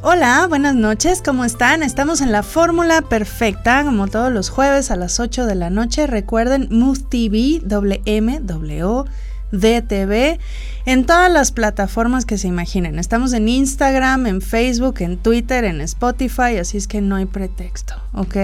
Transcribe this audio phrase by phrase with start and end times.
[0.00, 1.82] Hola, buenas noches, ¿cómo están?
[1.82, 6.06] Estamos en la fórmula perfecta, como todos los jueves a las 8 de la noche.
[6.06, 7.60] Recuerden, Mood TV,
[10.86, 13.00] en todas las plataformas que se imaginen.
[13.00, 17.94] Estamos en Instagram, en Facebook, en Twitter, en Spotify, así es que no hay pretexto,
[18.14, 18.36] ¿ok?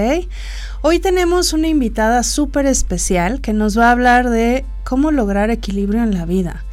[0.82, 6.02] Hoy tenemos una invitada súper especial que nos va a hablar de cómo lograr equilibrio
[6.02, 6.64] en la vida.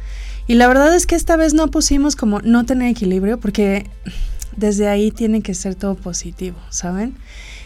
[0.48, 3.88] Y la verdad es que esta vez no pusimos como no tener equilibrio porque
[4.56, 7.14] desde ahí tiene que ser todo positivo, ¿saben?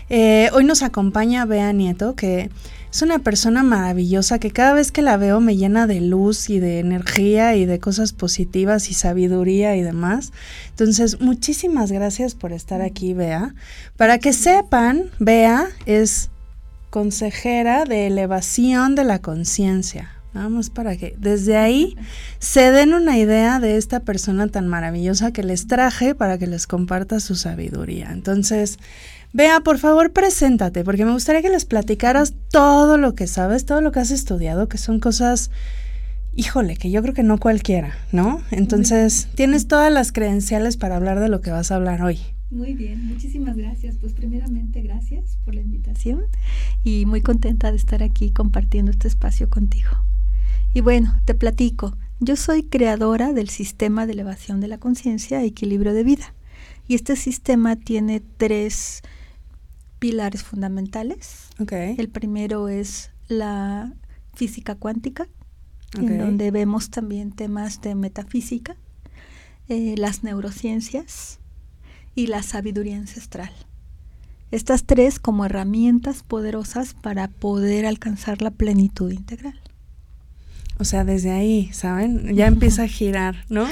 [0.09, 2.51] Eh, hoy nos acompaña Bea Nieto, que
[2.93, 6.61] es una persona maravillosa que cada vez que la veo me llena de luz y
[6.61, 10.33] de energía y de cosas positivas y sabiduría y demás.
[10.71, 13.55] Entonces, muchísimas gracias por estar aquí, Bea.
[13.97, 16.31] Para que sepan, Bea es
[16.91, 20.16] consejera de elevación de la conciencia.
[20.37, 21.97] Vamos para que desde ahí
[22.39, 26.67] se den una idea de esta persona tan maravillosa que les traje para que les
[26.67, 28.11] comparta su sabiduría.
[28.13, 28.79] Entonces,
[29.33, 33.81] vea, por favor, preséntate, porque me gustaría que les platicaras todo lo que sabes, todo
[33.81, 35.51] lo que has estudiado, que son cosas,
[36.35, 38.43] híjole, que yo creo que no cualquiera, ¿no?
[38.51, 42.21] Entonces, tienes todas las credenciales para hablar de lo que vas a hablar hoy.
[42.51, 43.97] Muy bien, muchísimas gracias.
[43.97, 46.25] Pues primeramente gracias por la invitación
[46.85, 49.91] y muy contenta de estar aquí compartiendo este espacio contigo.
[50.77, 51.97] Y bueno, te platico.
[52.21, 56.35] Yo soy creadora del sistema de elevación de la conciencia equilibrio de vida.
[56.87, 59.01] Y este sistema tiene tres
[59.99, 61.49] pilares fundamentales.
[61.71, 63.95] El primero es la
[64.35, 65.29] física cuántica,
[65.95, 68.77] en donde vemos también temas de metafísica,
[69.69, 71.39] eh, las neurociencias
[72.15, 73.51] y la sabiduría ancestral.
[74.51, 79.59] Estas tres como herramientas poderosas para poder alcanzar la plenitud integral.
[80.79, 82.35] O sea, desde ahí, ¿saben?
[82.35, 83.67] Ya empieza a girar, ¿no?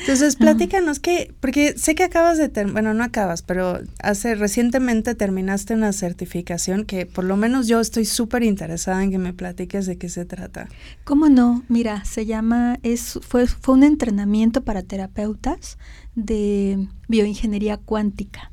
[0.00, 5.74] Entonces, platícanos que, porque sé que acabas de, bueno, no acabas, pero hace recientemente terminaste
[5.74, 9.98] una certificación que por lo menos yo estoy súper interesada en que me platiques de
[9.98, 10.68] qué se trata.
[11.02, 11.64] ¿Cómo no?
[11.68, 15.78] Mira, se llama, es, fue, fue un entrenamiento para terapeutas
[16.14, 18.52] de bioingeniería cuántica.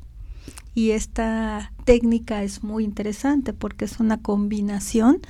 [0.74, 5.22] Y esta técnica es muy interesante porque es una combinación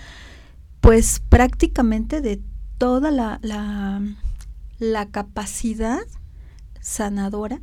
[0.87, 2.41] pues prácticamente de
[2.79, 5.99] toda la, la, capacidad
[6.81, 7.61] sanadora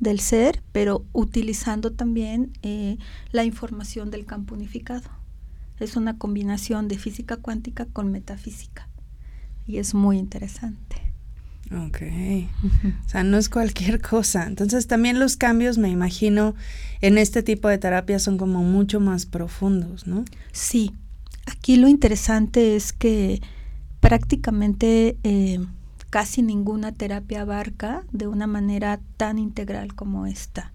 [0.00, 2.96] del ser, pero utilizando también eh,
[3.32, 5.10] la información del campo unificado.
[5.78, 8.88] Es una combinación de física cuántica con metafísica
[9.66, 10.96] y es muy interesante.
[11.70, 12.00] Ok.
[13.04, 14.46] O sea, no es cualquier cosa.
[14.46, 16.54] Entonces también los cambios, me imagino,
[17.02, 20.24] en este tipo de terapia son como mucho más profundos, ¿no?
[20.52, 20.94] Sí,
[21.46, 23.40] Aquí lo interesante es que
[24.00, 25.60] prácticamente eh,
[26.10, 30.72] casi ninguna terapia abarca de una manera tan integral como esta,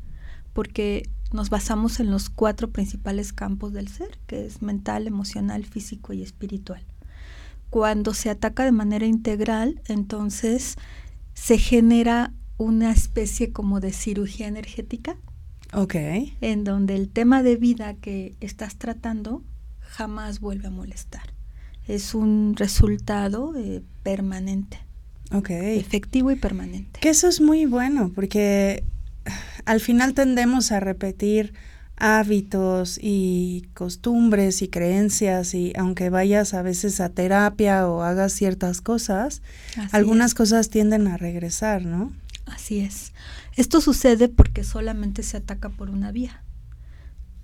[0.53, 6.13] porque nos basamos en los cuatro principales campos del ser, que es mental, emocional, físico
[6.13, 6.84] y espiritual.
[7.69, 10.75] Cuando se ataca de manera integral, entonces
[11.34, 15.18] se genera una especie como de cirugía energética.
[15.74, 15.96] Ok.
[16.41, 19.44] En donde el tema de vida que estás tratando
[19.99, 21.33] jamás vuelve a molestar.
[21.85, 24.79] Es un resultado eh, permanente.
[25.33, 25.49] Ok.
[25.49, 27.01] Efectivo y permanente.
[27.01, 28.85] Que eso es muy bueno, porque
[29.65, 31.53] al final tendemos a repetir
[31.97, 38.79] hábitos y costumbres y creencias y aunque vayas a veces a terapia o hagas ciertas
[38.79, 39.41] cosas,
[39.91, 42.13] algunas cosas tienden a regresar, ¿no?
[42.45, 43.11] Así es.
[43.57, 46.41] Esto sucede porque solamente se ataca por una vía.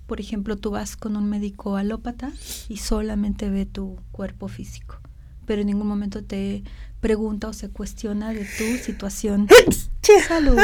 [0.06, 2.32] Por ejemplo, tú vas con un médico alópata
[2.68, 4.98] y solamente ve tu cuerpo físico,
[5.46, 6.62] pero en ningún momento te
[7.00, 9.48] pregunta o se cuestiona de tu situación
[10.28, 10.56] salud,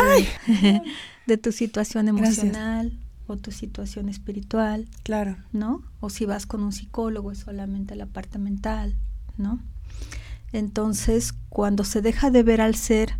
[1.27, 4.89] de tu situación emocional o tu situación espiritual.
[5.03, 5.37] Claro.
[5.53, 5.83] ¿No?
[6.01, 8.97] O si vas con un psicólogo es solamente la parte mental,
[9.37, 9.61] ¿no?
[10.53, 13.19] Entonces, cuando se deja de ver al ser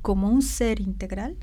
[0.00, 1.36] como un ser integral,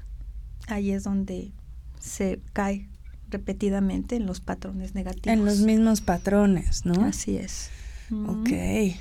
[0.68, 1.54] ahí es donde
[2.00, 2.89] se cae
[3.36, 5.28] repetidamente en los patrones negativos.
[5.28, 7.04] En los mismos patrones, ¿no?
[7.04, 7.70] Así es.
[8.12, 8.50] Ok.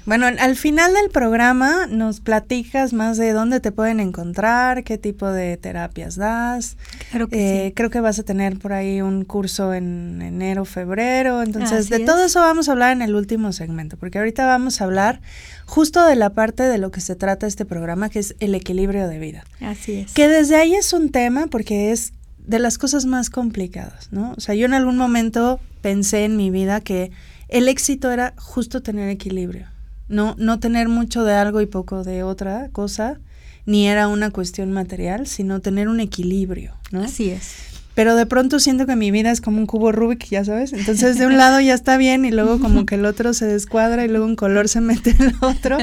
[0.07, 5.31] Bueno, al final del programa nos platicas más de dónde te pueden encontrar, qué tipo
[5.31, 6.79] de terapias das.
[7.11, 11.43] Claro que eh, Creo que vas a tener por ahí un curso en enero, febrero.
[11.43, 14.85] Entonces, de todo eso vamos a hablar en el último segmento, porque ahorita vamos a
[14.85, 15.21] hablar
[15.67, 19.07] justo de la parte de lo que se trata este programa, que es el equilibrio
[19.07, 19.45] de vida.
[19.61, 20.15] Así es.
[20.15, 24.35] Que desde ahí es un tema porque es de las cosas más complicadas, ¿no?
[24.37, 27.11] O sea, yo en algún momento pensé en mi vida que
[27.49, 29.67] el éxito era justo tener equilibrio,
[30.09, 33.19] no, no tener mucho de algo y poco de otra cosa.
[33.67, 37.03] ni era una cuestión material, sino tener un equilibrio, ¿no?
[37.03, 37.55] Así es.
[37.95, 40.73] Pero de pronto siento que mi vida es como un cubo Rubik, ya sabes.
[40.73, 44.05] Entonces de un lado ya está bien y luego como que el otro se descuadra
[44.05, 45.79] y luego un color se mete en el otro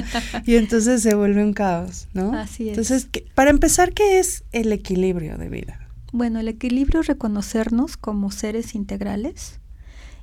[0.45, 2.33] y entonces se vuelve un caos, ¿no?
[2.33, 2.77] Así es.
[2.77, 5.79] Entonces, para empezar, ¿qué es el equilibrio de vida?
[6.11, 9.59] Bueno, el equilibrio es reconocernos como seres integrales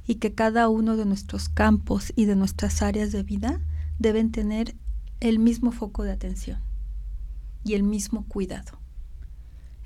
[0.06, 3.61] y que cada uno de nuestros campos y de nuestras áreas de vida
[3.99, 4.75] deben tener
[5.20, 6.61] el mismo foco de atención
[7.64, 8.79] y el mismo cuidado.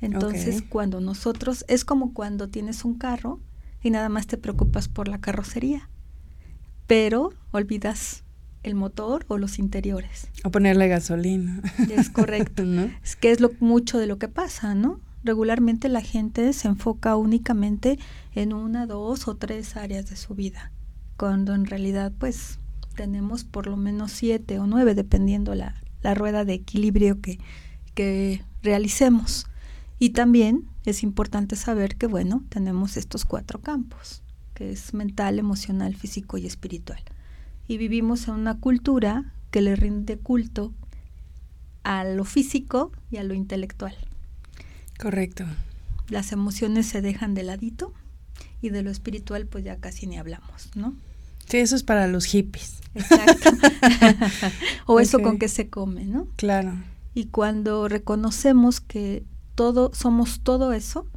[0.01, 3.41] Entonces, cuando nosotros, es como cuando tienes un carro
[3.83, 5.89] y nada más te preocupas por la carrocería,
[6.89, 8.25] pero olvidas
[8.65, 10.29] el motor o los interiores.
[10.45, 11.63] O ponerle gasolina.
[11.91, 12.63] Es correcto.
[13.03, 15.01] Es que es lo, mucho de lo que pasa, ¿no?
[15.25, 17.99] Regularmente la gente se enfoca únicamente
[18.35, 20.73] en una, dos o tres áreas de su vida,
[21.17, 22.59] cuando en realidad pues
[22.97, 27.39] tenemos por lo menos siete o nueve, dependiendo la, la rueda de equilibrio que,
[27.95, 29.47] que realicemos.
[29.99, 34.23] Y también es importante saber que, bueno, tenemos estos cuatro campos,
[34.55, 37.01] que es mental, emocional, físico y espiritual.
[37.69, 40.75] Y vivimos en una cultura que le rinde culto
[41.85, 43.95] a lo físico y a lo intelectual.
[45.03, 45.45] Correcto.
[46.11, 47.93] Las emociones se dejan de ladito
[48.61, 50.95] y de lo espiritual pues ya casi ni hablamos, ¿no?
[51.49, 52.79] Sí, eso es para los hippies.
[52.95, 53.51] Exacto.
[54.87, 56.29] o eso con que se come, ¿no?
[56.37, 56.75] Claro.
[57.15, 59.25] Y cuando reconocemos que
[59.57, 61.09] todo, somos todo eso,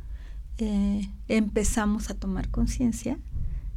[0.57, 3.19] eh, empezamos a tomar conciencia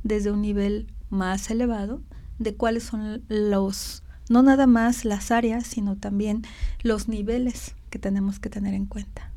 [0.04, 2.00] desde un nivel más elevado
[2.38, 6.44] de cuáles son los, no nada más las áreas, sino también
[6.82, 9.27] los niveles que tenemos que tener en cuenta.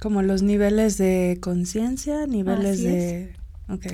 [0.00, 3.34] Como los niveles de conciencia, niveles de...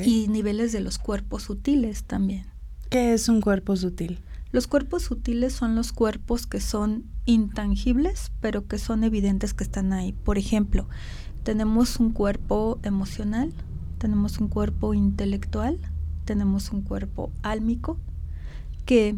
[0.04, 2.46] Y niveles de los cuerpos sutiles también.
[2.90, 4.20] ¿Qué es un cuerpo sutil?
[4.50, 9.94] Los cuerpos sutiles son los cuerpos que son intangibles, pero que son evidentes que están
[9.94, 10.12] ahí.
[10.12, 10.86] Por ejemplo,
[11.42, 13.54] tenemos un cuerpo emocional,
[13.96, 15.78] tenemos un cuerpo intelectual,
[16.26, 17.98] tenemos un cuerpo álmico,
[18.84, 19.16] que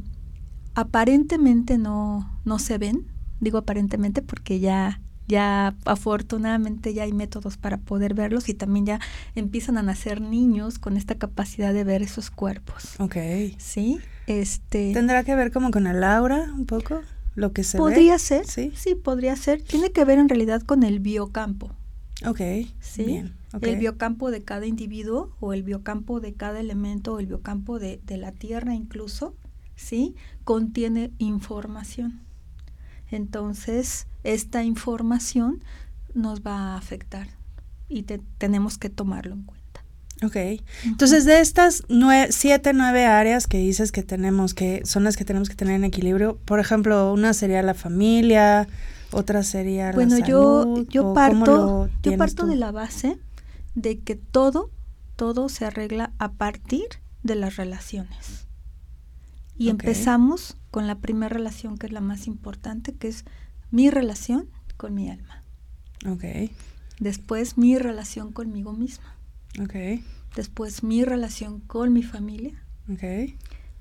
[0.75, 3.06] aparentemente no, no se ven,
[3.40, 9.00] digo aparentemente porque ya ya afortunadamente ya hay métodos para poder verlos y también ya
[9.35, 12.94] empiezan a nacer niños con esta capacidad de ver esos cuerpos.
[12.99, 13.17] Ok.
[13.59, 14.93] Sí, este...
[14.93, 17.03] ¿Tendrá que ver como con el aura un poco?
[17.35, 19.62] Lo que se podría ser, sí, sí, podría ser.
[19.62, 21.71] Tiene que ver en realidad con el biocampo.
[22.25, 22.41] Ok,
[22.81, 23.05] sí.
[23.05, 27.81] Bien, El biocampo de cada individuo o el biocampo de cada elemento o el biocampo
[27.81, 29.35] de, de la Tierra incluso,
[29.75, 30.15] ¿sí?
[30.44, 32.21] Contiene información.
[33.10, 35.62] Entonces, esta información
[36.14, 37.28] nos va a afectar
[37.88, 38.04] y
[38.38, 39.84] tenemos que tomarlo en cuenta.
[40.22, 40.62] Ok.
[40.84, 41.84] Entonces, de estas
[42.30, 45.84] siete, nueve áreas que dices que tenemos, que son las que tenemos que tener en
[45.84, 48.68] equilibrio, por ejemplo, una sería la familia,
[49.10, 53.18] otra sería la bueno, yo, yo parto, yo parto de la base
[53.74, 54.70] de que todo,
[55.16, 56.86] todo se arregla a partir
[57.22, 58.46] de las relaciones.
[59.56, 63.25] Y empezamos con la primera relación que es la más importante, que es
[63.71, 65.41] mi relación con mi alma.
[66.05, 66.50] Ok.
[66.99, 69.15] Después mi relación conmigo misma.
[69.62, 70.03] Ok.
[70.35, 72.61] Después mi relación con mi familia.
[72.93, 73.05] Ok.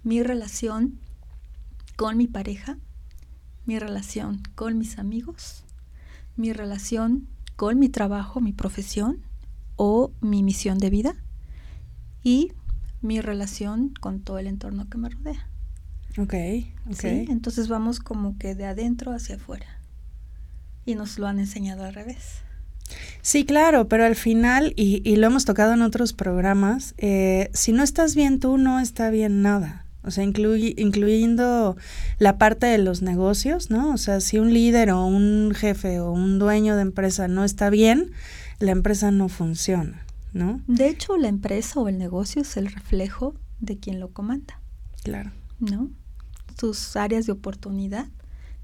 [0.03, 0.99] Mi relación
[1.95, 2.77] con mi pareja.
[3.65, 5.63] Mi relación con mis amigos.
[6.35, 9.23] Mi relación con mi trabajo, mi profesión
[9.77, 11.15] o mi misión de vida.
[12.21, 12.51] Y
[13.01, 15.49] mi relación con todo el entorno que me rodea.
[16.17, 16.33] Ok,
[16.91, 17.03] ok.
[17.03, 19.65] Entonces vamos como que de adentro hacia afuera
[20.85, 22.43] y nos lo han enseñado al revés.
[23.21, 27.71] Sí, claro, pero al final, y, y lo hemos tocado en otros programas, eh, si
[27.71, 29.83] no estás bien tú, no está bien nada.
[30.05, 31.77] O sea, incluyendo
[32.19, 33.93] la parte de los negocios, ¿no?
[33.93, 37.69] O sea, si un líder o un jefe o un dueño de empresa no está
[37.69, 38.11] bien,
[38.59, 40.59] la empresa no funciona, ¿no?
[40.67, 44.59] De hecho, la empresa o el negocio es el reflejo de quien lo comanda.
[45.03, 45.31] Claro.
[45.61, 45.89] ¿No?
[46.59, 48.07] Sus áreas de oportunidad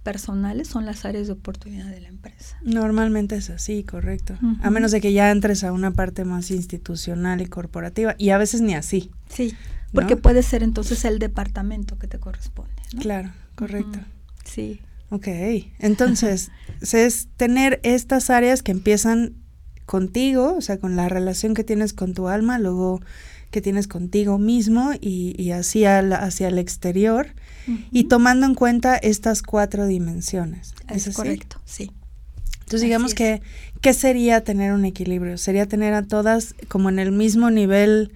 [0.03, 2.58] personales son las áreas de oportunidad de la empresa.
[2.63, 4.38] Normalmente es así, correcto.
[4.62, 8.38] A menos de que ya entres a una parte más institucional y corporativa, y a
[8.38, 9.12] veces ni así.
[9.29, 9.55] Sí,
[9.93, 12.74] porque puede ser entonces el departamento que te corresponde.
[13.00, 14.00] Claro, correcto.
[14.46, 14.81] Sí.
[15.10, 15.27] Ok,
[15.79, 16.51] entonces
[16.93, 19.36] es tener estas áreas que empiezan
[19.86, 23.01] contigo, o sea, con la relación que tienes con tu alma, luego
[23.51, 27.33] que tienes contigo mismo y, y hacia, hacia el exterior
[27.91, 30.73] y tomando en cuenta estas cuatro dimensiones.
[30.87, 31.91] ¿Es, correcto, sí.
[32.59, 33.41] Entonces digamos que,
[33.81, 35.37] ¿qué sería tener un equilibrio?
[35.37, 38.11] Sería tener a todas como en el mismo nivel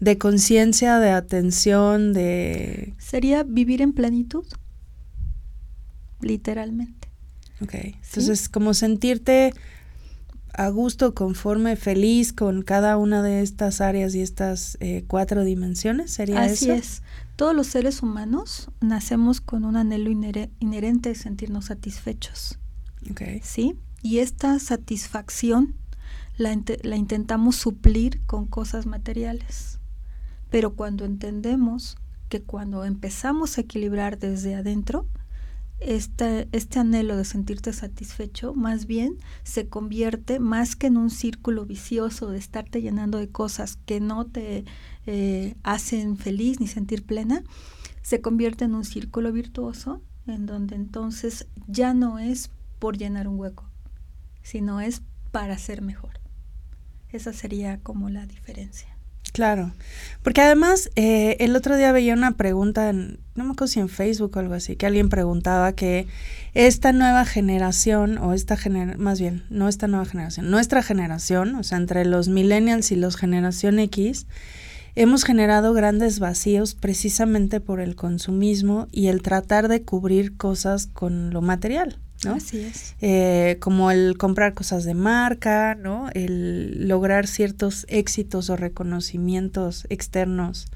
[0.00, 2.94] de conciencia, de atención, de...
[2.98, 4.44] Sería vivir en plenitud,
[6.20, 7.08] literalmente.
[7.60, 9.52] Ok, entonces como sentirte
[10.58, 16.10] a gusto, conforme, feliz con cada una de estas áreas y estas eh, cuatro dimensiones,
[16.10, 16.54] ¿sería eso?
[16.54, 17.02] Así es.
[17.36, 22.58] Todos los seres humanos nacemos con un anhelo inherente de sentirnos satisfechos.
[23.08, 23.40] Okay.
[23.44, 23.76] ¿Sí?
[24.02, 25.76] Y esta satisfacción
[26.36, 29.78] la, la intentamos suplir con cosas materiales.
[30.50, 31.98] Pero cuando entendemos
[32.28, 35.06] que cuando empezamos a equilibrar desde adentro,
[35.80, 42.30] este, anhelo de sentirte satisfecho más bien se convierte más que en un círculo vicioso
[42.30, 44.64] de estarte llenando de cosas que no te
[45.06, 47.44] eh, hacen feliz ni sentir plena,
[48.02, 53.38] se convierte en un círculo virtuoso en donde entonces ya no es por llenar un
[53.38, 53.64] hueco,
[54.42, 56.20] sino es para ser mejor.
[57.10, 58.97] Esa sería como la diferencia.
[59.38, 59.70] Claro,
[60.24, 63.88] porque además eh, el otro día veía una pregunta, en, no me acuerdo si en
[63.88, 66.08] Facebook o algo así, que alguien preguntaba que
[66.54, 71.62] esta nueva generación, o esta generación, más bien, no esta nueva generación, nuestra generación, o
[71.62, 74.26] sea, entre los millennials y los generación X,
[74.96, 81.32] hemos generado grandes vacíos precisamente por el consumismo y el tratar de cubrir cosas con
[81.32, 82.00] lo material.
[82.24, 82.34] ¿No?
[82.34, 82.94] Así es.
[83.00, 86.08] Eh, como el comprar cosas de marca, ¿no?
[86.14, 90.66] El lograr ciertos éxitos o reconocimientos externos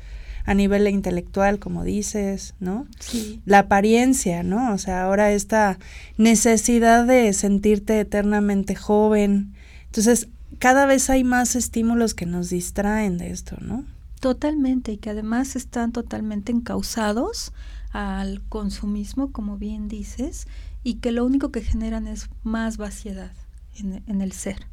[0.45, 2.87] a nivel intelectual, como dices, ¿no?
[2.99, 3.41] Sí.
[3.47, 4.73] La apariencia, ¿no?
[4.73, 5.79] O sea, ahora esta
[6.17, 9.55] necesidad de sentirte eternamente joven.
[9.87, 13.85] Entonces, cada vez hay más estímulos que nos distraen de esto, ¿no?
[14.21, 17.53] Totalmente, y que además están totalmente encausados
[17.93, 20.49] al consumismo, como bien dices,
[20.83, 23.33] y que lo único que generan es más vaciedad
[23.75, 24.67] en, el ser,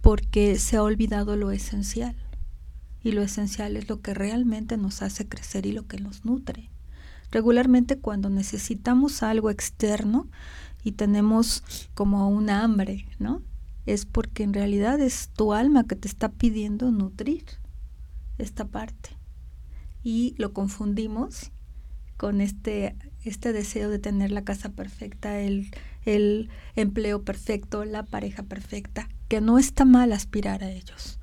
[0.00, 2.16] porque se ha olvidado lo esencial.
[3.02, 6.70] Y lo esencial es lo que realmente nos hace crecer y lo que nos nutre.
[7.30, 10.28] Regularmente cuando necesitamos algo externo
[10.82, 11.62] y tenemos
[11.94, 13.42] como un hambre, ¿no?
[13.86, 17.44] Es porque en realidad es tu alma que te está pidiendo nutrir
[18.38, 19.10] esta parte.
[20.02, 21.52] Y lo confundimos
[22.18, 22.94] con este
[23.24, 25.70] este deseo de tener la casa perfecta, el,
[26.04, 31.18] el empleo perfecto, la pareja perfecta, que no está mal aspirar a ellos.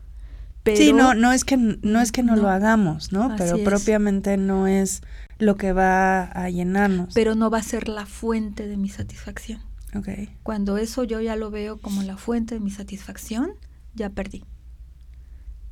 [0.64, 3.36] Pero, sí, no, no es que no es que no, lo hagamos, ¿no?
[3.38, 5.02] Pero propiamente no es
[5.38, 7.14] lo que va a llenarnos.
[7.14, 9.62] Pero no va a ser la fuente de mi satisfacción.
[9.96, 10.36] Okay.
[10.42, 13.52] Cuando eso yo ya lo veo como la fuente de mi satisfacción,
[13.94, 14.44] ya perdí.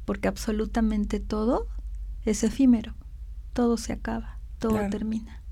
[0.05, 1.67] Porque absolutamente todo
[2.23, 2.93] es efímero,
[3.53, 4.37] todo se acaba,
[4.69, 5.43] todo termina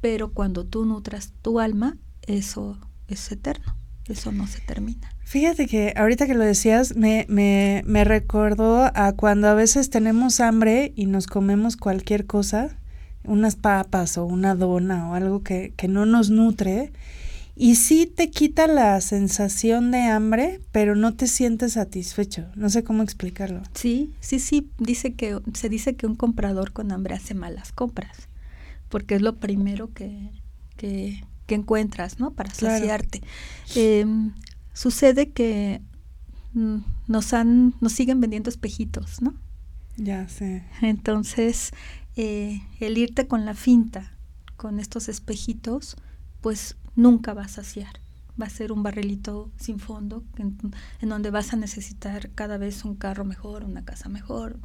[0.00, 5.12] pero cuando tú nutras tu alma, eso es eterno, eso no se termina.
[5.24, 10.40] Fíjate que ahorita que lo decías, me, me, me recordó a cuando a veces tenemos
[10.40, 12.78] hambre y nos comemos cualquier cosa,
[13.24, 16.92] unas papas o una dona o algo que, que no nos nutre,
[17.60, 22.46] y sí te quita la sensación de hambre, pero no te sientes satisfecho.
[22.54, 23.62] No sé cómo explicarlo.
[23.74, 24.70] Sí, sí, sí.
[24.78, 28.27] Dice que, se dice que un comprador con hambre hace malas compras
[28.88, 30.30] porque es lo primero que,
[30.76, 32.32] que, encuentras, ¿no?
[32.32, 33.22] Para saciarte.
[33.74, 34.32] Em,
[34.74, 35.80] sucede que
[36.52, 39.34] mm, nos han, nos siguen vendiendo espejitos, ¿no?
[39.96, 40.64] Ya sé.
[40.82, 41.72] Entonces,
[42.16, 44.12] eh, el irte con la finta,
[44.56, 45.96] con estos espejitos,
[46.40, 48.00] pues nunca va a saciar.
[48.40, 50.56] Va a ser un barrilito sin fondo, en,
[51.00, 54.58] en donde vas a necesitar cada vez un carro mejor, una casa mejor,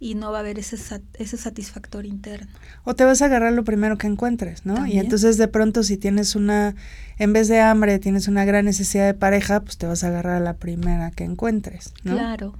[0.00, 0.76] y no va a haber ese,
[1.14, 2.50] ese satisfactor interno.
[2.84, 4.86] O te vas a agarrar lo primero que encuentres, ¿no?
[4.86, 6.74] Y entonces de pronto si tienes una,
[7.18, 10.36] en vez de hambre, tienes una gran necesidad de pareja, pues te vas a agarrar
[10.36, 12.14] a la primera que encuentres, ¿no?
[12.14, 12.54] Claro.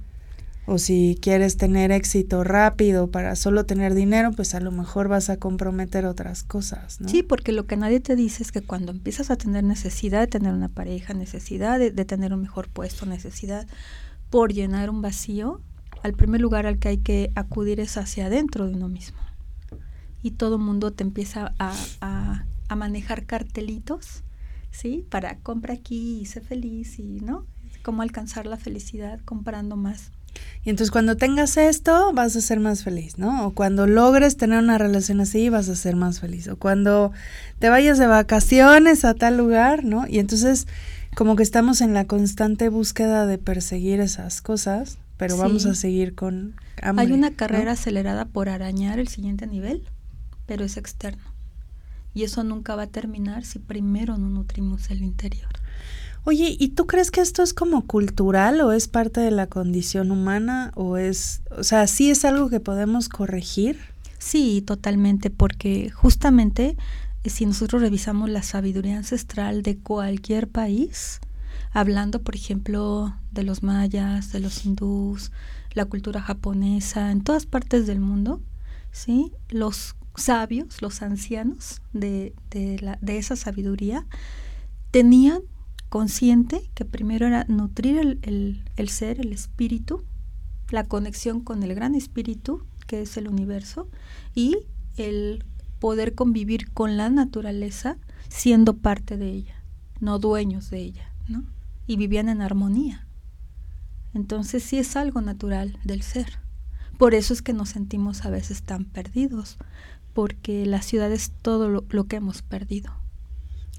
[0.67, 5.29] O si quieres tener éxito rápido para solo tener dinero, pues a lo mejor vas
[5.29, 7.09] a comprometer otras cosas, ¿no?
[7.09, 10.27] Sí, porque lo que nadie te dice es que cuando empiezas a tener necesidad de
[10.27, 13.67] tener una pareja, necesidad de, tener un mejor puesto, necesidad
[14.29, 15.61] por llenar un vacío,
[16.03, 19.17] al primer lugar al que hay que acudir es hacia adentro de uno mismo.
[20.21, 24.23] Y todo el mundo te empieza a, a, manejar cartelitos,
[24.69, 25.05] ¿sí?
[25.09, 27.45] Para compra aquí y sé feliz y, ¿no?
[27.81, 30.11] Cómo alcanzar la felicidad comprando más.
[30.63, 33.47] Y entonces cuando tengas esto vas a ser más feliz, ¿no?
[33.47, 36.47] O cuando logres tener una relación así vas a ser más feliz.
[36.47, 37.11] O cuando
[37.59, 40.05] te vayas de vacaciones a tal lugar, ¿no?
[40.07, 40.67] Y entonces
[41.15, 46.15] como que estamos en la constante búsqueda de perseguir esas cosas pero vamos a seguir
[46.15, 49.87] con Hay una carrera acelerada por arañar el siguiente nivel,
[50.47, 51.21] pero es externo.
[52.15, 55.51] Y eso nunca va a terminar si primero no nutrimos el interior.
[56.23, 60.11] Oye, ¿y tú crees que esto es como cultural o es parte de la condición
[60.11, 63.79] humana o es, o sea, sí es algo que podemos corregir?
[64.19, 66.77] Sí, totalmente, porque justamente
[67.25, 71.21] si nosotros revisamos la sabiduría ancestral de cualquier país,
[71.71, 75.31] hablando, por ejemplo, de los mayas, de los hindús,
[75.73, 78.41] la cultura japonesa, en todas partes del mundo,
[78.91, 79.31] ¿sí?
[79.49, 84.05] Los sabios, los ancianos de, de, de esa sabiduría,
[84.91, 85.41] tenían
[85.91, 90.05] consciente que primero era nutrir el, el, ser, el espíritu,
[90.69, 93.89] la conexión con el gran espíritu, que es el universo,
[94.33, 94.55] y
[94.95, 95.43] el
[95.79, 97.97] poder convivir con la naturaleza
[98.29, 99.65] siendo parte de ella,
[99.99, 101.43] no dueños de ella, ¿no?
[101.87, 103.05] Y vivían en armonía.
[104.13, 106.39] Entonces sí es algo natural del ser.
[106.97, 109.57] Por eso es que nos sentimos a veces tan perdidos,
[110.13, 112.93] porque la ciudad es todo lo, que hemos perdido.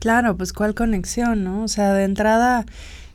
[0.02, 1.62] Claro, pues cuál conexión, ¿no?
[1.62, 2.66] O sea, de entrada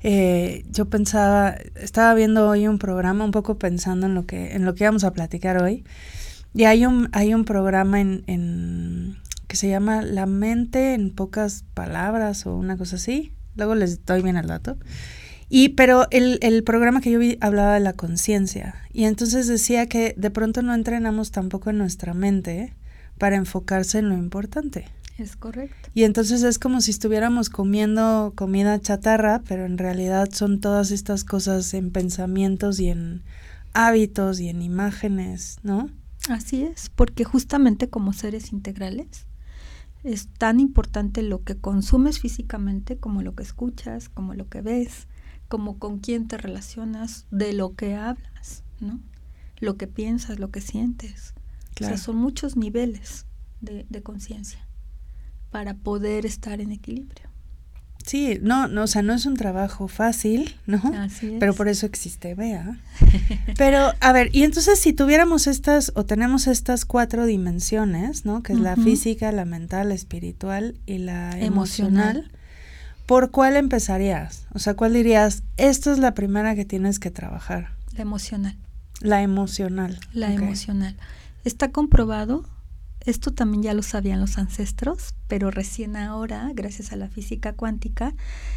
[0.03, 4.63] eh, yo pensaba, estaba viendo hoy un programa, un poco pensando en lo que, en
[4.63, 5.83] lo que íbamos a platicar hoy,
[6.53, 9.17] y hay un, hay un programa en, en
[9.49, 13.33] que se llama La mente en pocas palabras o una cosa así.
[13.57, 14.77] Luego les doy bien el dato.
[15.49, 18.75] Y, pero el, el programa que yo vi hablaba de la conciencia.
[18.93, 22.77] Y entonces decía que de pronto no entrenamos tampoco en nuestra mente
[23.17, 24.85] para enfocarse en lo importante.
[25.17, 25.89] Es correcto.
[25.95, 31.23] Y entonces es como si estuviéramos comiendo comida chatarra, pero en realidad son todas estas
[31.23, 33.23] cosas en pensamientos y en
[33.73, 35.89] hábitos y en imágenes, ¿no?
[36.29, 39.25] Así es, porque justamente como seres integrales
[40.03, 45.07] es tan importante lo que consumes físicamente como lo que escuchas, como lo que ves,
[45.47, 48.99] como con quién te relacionas, de lo que hablas, ¿no?
[49.59, 51.33] Lo que piensas, lo que sientes.
[51.81, 53.25] O sea, son muchos niveles
[53.61, 54.66] de, de conciencia
[55.57, 57.31] para poder estar en equilibrio.
[58.05, 60.79] Sí, no, no, o sea, no es un trabajo fácil, ¿no?
[60.95, 61.39] Así es.
[61.39, 62.77] Pero por eso existe Bea.
[63.57, 68.43] Pero, a ver, y entonces si tuviéramos estas, o tenemos estas cuatro dimensiones, ¿no?
[68.43, 72.29] Que es la física, la mental, la espiritual y la emocional
[73.07, 74.45] ¿por cuál empezarías?
[74.53, 77.69] O sea, ¿cuál dirías, esta es la primera que tienes que trabajar?
[77.95, 78.55] La emocional.
[78.99, 79.99] La emocional.
[80.13, 80.95] La emocional.
[81.45, 82.45] Está comprobado,
[83.07, 88.13] esto también ya lo sabían los ancestros, pero recién ahora, gracias a la física cuántica,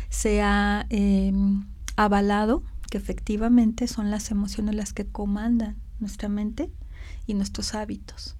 [0.08, 6.70] se ha em, avalado que efectivamente son las emociones las que comandan nuestra mente
[7.28, 8.36] y nuestros hábitos,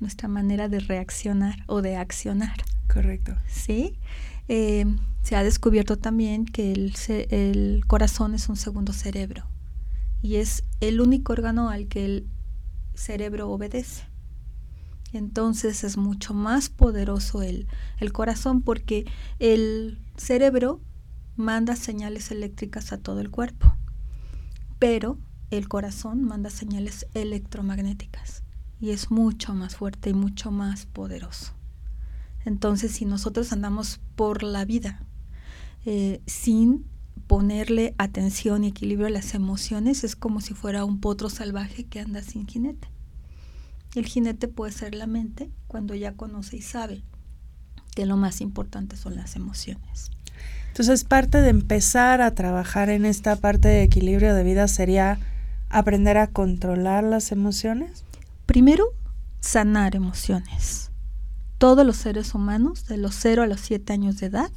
[0.00, 2.62] nuestra manera de reaccionar o de accionar.
[2.92, 3.34] Correcto.
[3.48, 3.98] ¿Sí?
[4.48, 4.84] Eh,
[5.22, 6.92] se ha descubierto también que el,
[7.30, 9.46] el, corazón es un segundo cerebro
[10.20, 12.26] y es el único órgano al que el
[12.94, 14.11] cerebro obedece.
[15.12, 17.66] Entonces es mucho más poderoso el,
[17.98, 19.04] el corazón porque
[19.38, 20.80] el cerebro
[21.36, 23.74] manda señales eléctricas a todo el cuerpo,
[24.78, 25.18] pero
[25.50, 28.42] el corazón manda señales electromagnéticas
[28.80, 31.52] y es mucho más fuerte y mucho más poderoso.
[32.44, 35.06] Entonces, si nosotros andamos por la vida
[35.84, 36.86] eh, sin
[37.26, 42.00] ponerle atención y equilibrio a las emociones, es como si fuera un potro salvaje que
[42.00, 42.88] anda sin jinete.
[43.94, 47.02] El jinete puede ser la mente cuando ya conoce y sabe
[47.94, 50.10] que lo más importante son las emociones.
[50.68, 55.18] Entonces, parte de empezar a trabajar en esta parte de equilibrio de vida sería
[55.68, 58.04] aprender a controlar las emociones.
[58.46, 58.86] Primero,
[59.40, 60.92] sanar emociones
[61.62, 64.50] todos los seres humanos, de los 0 a los 7 años de edad,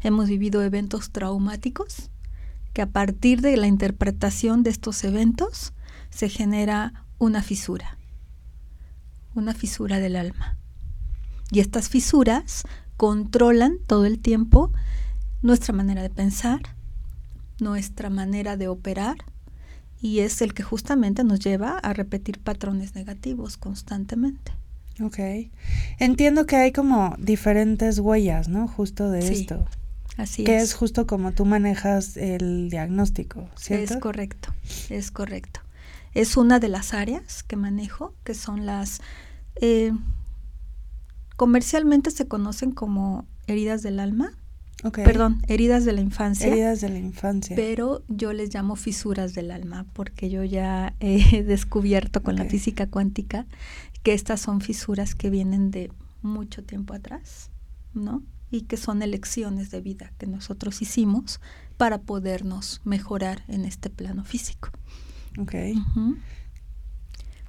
[0.00, 2.10] hemos vivido eventos traumáticos
[2.72, 5.72] que a partir de la interpretación de estos eventos
[6.10, 7.98] se genera una fisura,
[9.34, 10.56] una fisura del alma.
[11.50, 12.64] Y estas fisuras
[12.96, 14.72] controlan todo el tiempo
[15.42, 16.60] nuestra manera de pensar,
[17.60, 19.16] nuestra manera de operar,
[20.00, 24.52] y es el que justamente nos lleva a repetir patrones negativos constantemente.
[25.02, 25.18] Ok.
[25.98, 28.68] Entiendo que hay como diferentes huellas, ¿no?
[28.68, 29.66] Justo de esto.
[30.16, 30.74] Así que es.
[30.74, 33.94] justo como tú manejas el diagnóstico, ¿cierto?
[33.94, 34.54] Es correcto,
[34.90, 35.60] es correcto.
[36.14, 39.00] Es una de las áreas que manejo, que son las...
[39.56, 39.92] Eh,
[41.36, 44.32] comercialmente se conocen como heridas del alma.
[44.82, 45.04] Okay.
[45.04, 46.48] Perdón, heridas de la infancia.
[46.48, 47.54] Heridas de la infancia.
[47.54, 52.86] Pero yo les llamo fisuras del alma porque yo ya he descubierto con la física
[52.86, 53.46] cuántica
[54.02, 55.92] que estas son fisuras que vienen de
[56.22, 57.50] mucho tiempo atrás,
[57.94, 58.22] ¿no?
[58.50, 61.40] Y que son elecciones de vida que nosotros hicimos
[61.76, 64.70] para podernos mejorar en este plano físico.
[65.40, 65.54] Ok.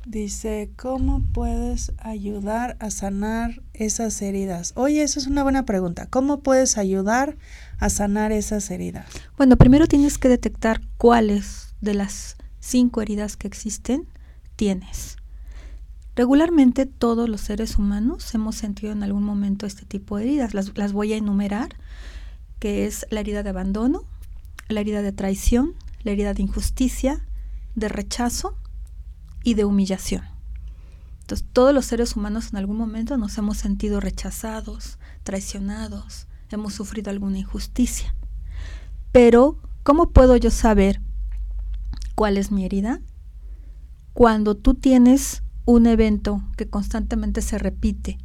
[0.05, 4.73] Dice, ¿cómo puedes ayudar a sanar esas heridas?
[4.75, 6.07] Oye, esa es una buena pregunta.
[6.07, 7.37] ¿Cómo puedes ayudar
[7.77, 9.05] a sanar esas heridas?
[9.37, 14.07] Bueno, primero tienes que detectar cuáles de las cinco heridas que existen
[14.55, 15.17] tienes.
[16.15, 20.53] Regularmente todos los seres humanos hemos sentido en algún momento este tipo de heridas.
[20.53, 21.75] Las, las voy a enumerar,
[22.59, 24.03] que es la herida de abandono,
[24.67, 25.73] la herida de traición,
[26.03, 27.23] la herida de injusticia,
[27.75, 28.55] de rechazo
[29.43, 30.23] y de humillación.
[31.21, 37.09] Entonces, todos los seres humanos en algún momento nos hemos sentido rechazados, traicionados, hemos sufrido
[37.09, 38.13] alguna injusticia.
[39.11, 41.01] Pero, ¿cómo puedo yo saber
[42.15, 43.01] cuál es mi herida?
[44.13, 48.17] Cuando tú tienes un evento que constantemente se repite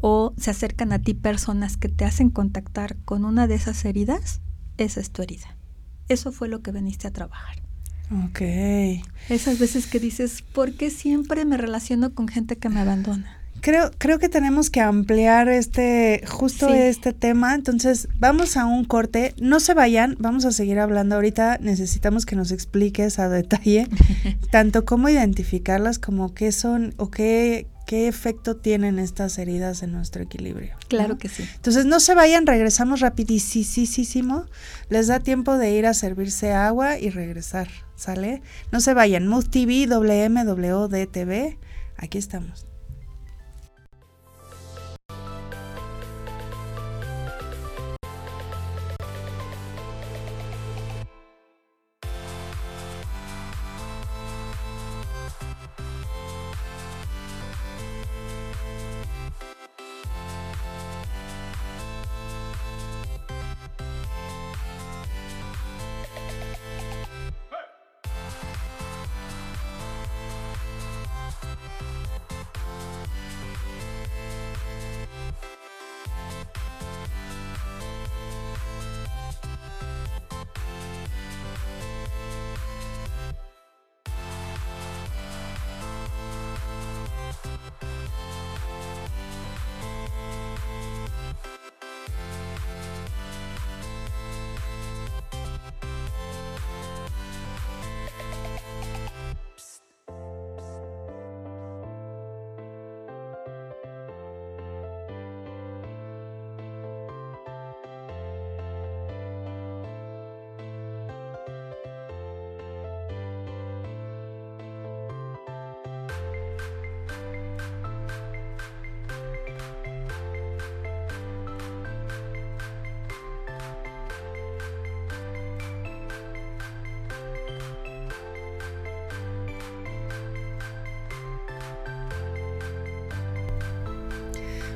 [0.00, 4.40] o se acercan a ti personas que te hacen contactar con una de esas heridas,
[4.76, 5.56] esa es tu herida.
[6.08, 7.61] Eso fue lo que veniste a trabajar.
[8.10, 8.40] Ok.
[9.28, 13.41] Esas veces que dices, ¿por qué siempre me relaciono con gente que me abandona?
[13.62, 17.54] Creo, creo que tenemos que ampliar este, justo este tema.
[17.54, 19.34] Entonces, vamos a un corte.
[19.40, 21.14] No se vayan, vamos a seguir hablando.
[21.14, 23.86] Ahorita necesitamos que nos expliques a detalle
[24.50, 30.24] tanto cómo identificarlas como qué son o qué, qué efecto tienen estas heridas en nuestro
[30.24, 30.74] equilibrio.
[30.88, 31.44] Claro que sí.
[31.54, 34.44] Entonces, no se vayan, regresamos rapidísimo.
[34.88, 38.42] Les da tiempo de ir a servirse agua y regresar, ¿sale?
[38.72, 39.28] No se vayan.
[39.28, 41.58] Mood TV, WMWDTV.
[41.96, 42.66] Aquí estamos.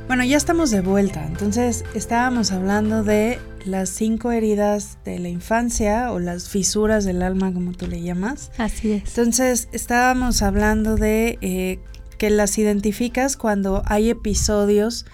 [0.06, 1.26] Bueno, ya estamos de vuelta.
[1.26, 7.52] Entonces, estábamos hablando de las cinco heridas de la infancia o las fisuras del alma,
[7.52, 8.52] como tú le llamas.
[8.56, 9.08] Así es.
[9.08, 11.80] Entonces, estábamos hablando de eh,
[12.18, 15.06] que las identificas cuando hay episodios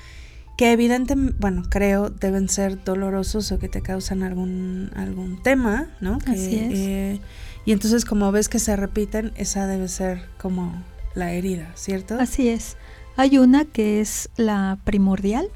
[0.58, 6.18] que evidentemente, bueno, creo deben ser dolorosos o que te causan algún, algún tema, ¿no?
[6.26, 6.78] Así es.
[6.78, 7.20] Eh,
[7.64, 12.18] y entonces, como ves que se repiten, esa debe ser como la herida, ¿cierto?
[12.20, 12.76] Así es.
[13.16, 15.50] Hay una que es la primordial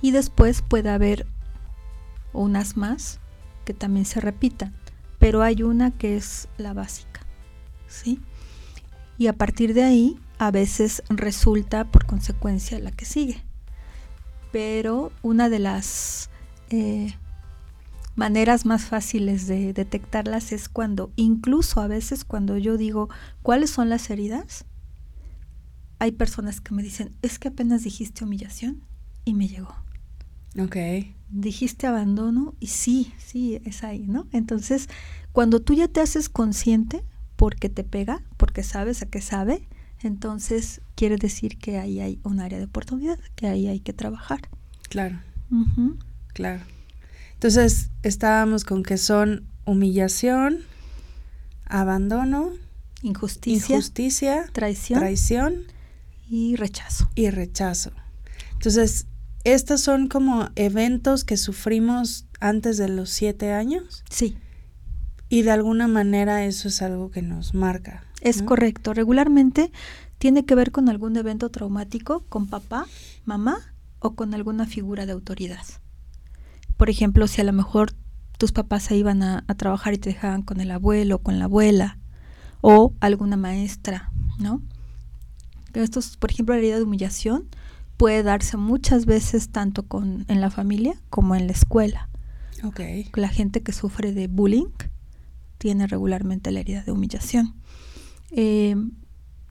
[0.00, 1.26] y después puede haber
[2.32, 3.20] unas más
[3.64, 4.74] que también se repitan,
[5.18, 7.20] pero hay una que es la básica,
[7.88, 8.20] ¿sí?
[9.18, 13.42] Y a partir de ahí a veces resulta por consecuencia la que sigue.
[14.52, 16.30] Pero una de las
[16.70, 17.14] eh,
[18.14, 23.08] maneras más fáciles de detectarlas es cuando, incluso a veces cuando yo digo
[23.42, 24.66] cuáles son las heridas,
[25.98, 28.82] hay personas que me dicen, es que apenas dijiste humillación
[29.24, 29.74] y me llegó.
[30.58, 30.76] Ok.
[31.30, 34.28] Dijiste abandono y sí, sí, es ahí, ¿no?
[34.32, 34.88] Entonces,
[35.32, 37.02] cuando tú ya te haces consciente
[37.36, 39.66] porque te pega, porque sabes a qué sabe,
[40.02, 44.48] entonces quiere decir que ahí hay un área de oportunidad, que ahí hay que trabajar.
[44.88, 45.18] Claro.
[46.32, 46.62] Claro.
[47.34, 50.60] Entonces, estábamos con que son humillación,
[51.66, 52.50] abandono,
[53.02, 55.73] injusticia, injusticia traición, traición
[56.28, 57.08] y rechazo.
[57.14, 57.92] Y rechazo.
[58.52, 59.06] Entonces,
[59.44, 64.04] ¿estos son como eventos que sufrimos antes de los siete años?
[64.10, 64.36] Sí.
[65.28, 68.04] Y de alguna manera eso es algo que nos marca.
[68.20, 68.94] Es correcto.
[68.94, 69.70] Regularmente
[70.18, 72.86] tiene que ver con algún evento traumático, con papá,
[73.24, 75.64] mamá o con alguna figura de autoridad.
[76.76, 77.92] Por ejemplo, si a lo mejor
[78.38, 81.44] tus papás se iban a, a trabajar y te dejaban con el abuelo, con la
[81.44, 81.98] abuela,
[82.60, 84.62] o alguna maestra, ¿no?
[85.74, 87.48] Esto, por ejemplo, la herida de humillación
[87.96, 92.08] puede darse muchas veces tanto con, en la familia como en la escuela.
[92.62, 93.10] Okay.
[93.14, 94.70] La gente que sufre de bullying
[95.58, 97.54] tiene regularmente la herida de humillación.
[98.30, 98.76] Eh,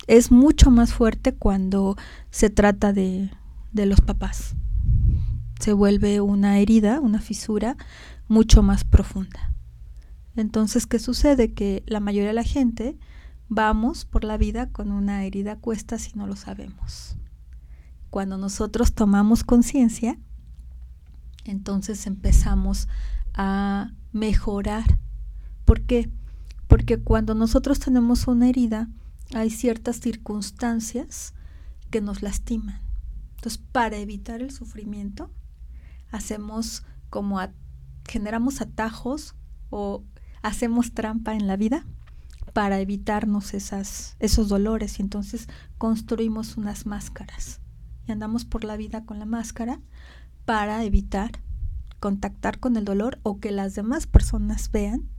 [0.07, 1.95] es mucho más fuerte cuando
[2.31, 3.29] se trata de,
[3.71, 4.55] de los papás.
[5.59, 7.77] Se vuelve una herida, una fisura
[8.27, 9.53] mucho más profunda.
[10.36, 11.53] Entonces, ¿qué sucede?
[11.53, 12.97] Que la mayoría de la gente
[13.49, 17.15] vamos por la vida con una herida cuesta si no lo sabemos.
[18.10, 20.19] Cuando nosotros tomamos conciencia,
[21.45, 22.88] entonces empezamos
[23.34, 24.99] a mejorar.
[25.65, 26.10] ¿Por qué?
[26.67, 28.89] Porque cuando nosotros tenemos una herida,
[29.34, 31.34] hay ciertas circunstancias
[31.89, 32.82] que nos lastiman.
[33.36, 35.29] Entonces, para evitar el sufrimiento,
[36.12, 37.39] hacemos como
[38.08, 39.36] generamos atajos
[39.69, 40.03] o
[40.41, 41.86] hacemos trampa en la vida
[42.53, 47.59] para evitarnos esas, esos dolores y entonces construimos unas máscaras
[48.07, 49.79] y andamos por la vida con la máscara
[50.45, 51.31] para evitar
[51.99, 55.09] contactar con el dolor o que las demás personas vean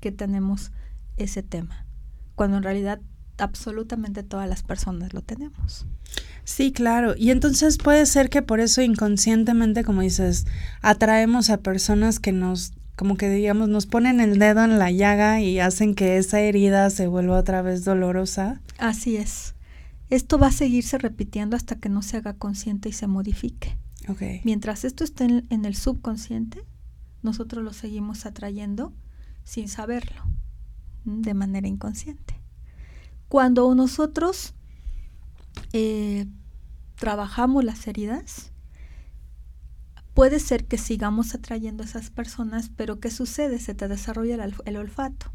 [0.00, 0.72] que tenemos
[1.16, 1.86] ese tema,
[2.34, 3.00] cuando en realidad
[3.38, 5.86] absolutamente todas las personas lo tenemos.
[6.44, 7.14] Sí, claro.
[7.16, 10.46] Y entonces puede ser que por eso inconscientemente, como dices,
[10.82, 15.40] atraemos a personas que nos, como que digamos, nos ponen el dedo en la llaga
[15.40, 18.60] y hacen que esa herida se vuelva otra vez dolorosa.
[18.76, 19.54] Así es.
[20.10, 23.78] Esto va a seguirse repitiendo hasta que no se haga consciente y se modifique.
[24.06, 24.42] Okay.
[24.44, 26.62] Mientras esto esté en, en el subconsciente,
[27.22, 28.92] nosotros lo seguimos atrayendo
[29.44, 30.20] sin saberlo,
[31.06, 32.38] de manera inconsciente.
[33.28, 34.52] Cuando nosotros
[35.72, 36.26] eh,
[36.96, 38.49] trabajamos las heridas,
[40.20, 43.58] puede ser que sigamos atrayendo a esas personas, pero ¿qué sucede?
[43.58, 44.34] Se te desarrolla
[44.66, 45.32] el, olfato.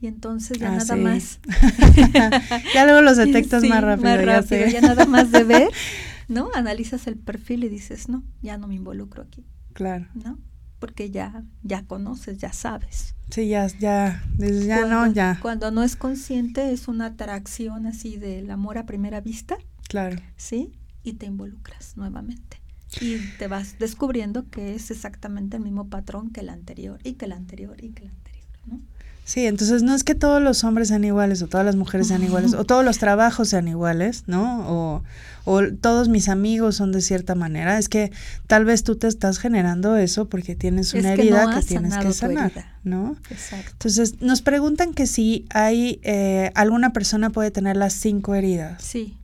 [0.00, 1.40] Y entonces ya ah, nada más.
[2.74, 4.66] ya luego los detectas más rápido.
[4.66, 5.68] ya, nada más de ver,
[6.28, 6.48] ¿no?
[6.54, 9.44] Analizas el perfil y dices, no, ya no me involucro aquí.
[9.74, 10.06] Claro.
[10.14, 10.38] ¿No?
[10.78, 13.14] Porque ya, ya conoces, ya sabes.
[13.28, 15.38] Sí, ya, ya, ya no, ya.
[15.42, 19.58] Cuando no es consciente es una atracción así del amor a primera vista.
[19.86, 20.16] Claro.
[20.38, 20.72] ¿Sí?
[21.02, 22.58] Y te involucras nuevamente.
[23.00, 27.26] Y te vas descubriendo que es exactamente el mismo patrón que el anterior, y que
[27.26, 28.80] el anterior, y que el anterior, ¿no?
[29.28, 32.22] Sí, entonces no es que todos los hombres sean iguales o todas las mujeres sean
[32.22, 34.66] iguales o todos los trabajos sean iguales, ¿no?
[34.66, 35.02] O,
[35.44, 37.78] o, todos mis amigos son de cierta manera.
[37.78, 38.10] Es que
[38.46, 42.52] tal vez tú te estás generando eso porque tienes una herida que, tienes que sanar,
[42.84, 43.16] ¿no?
[43.28, 43.72] Exacto.
[43.72, 48.82] Entonces nos preguntan que si hay eh, alguna persona puede tener las cinco heridas.
[48.82, 49.18] Sí,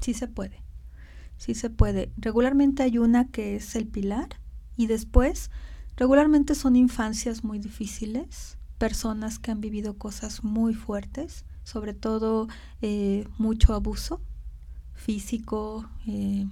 [0.00, 0.60] sí se puede,
[1.36, 2.12] sí se puede.
[2.16, 4.28] Regularmente hay una que es el pilar
[4.76, 5.50] y después
[5.96, 12.48] regularmente son infancias muy difíciles personas que han vivido cosas muy fuertes, sobre todo
[12.82, 14.20] eh, mucho abuso
[14.94, 16.46] físico, eh,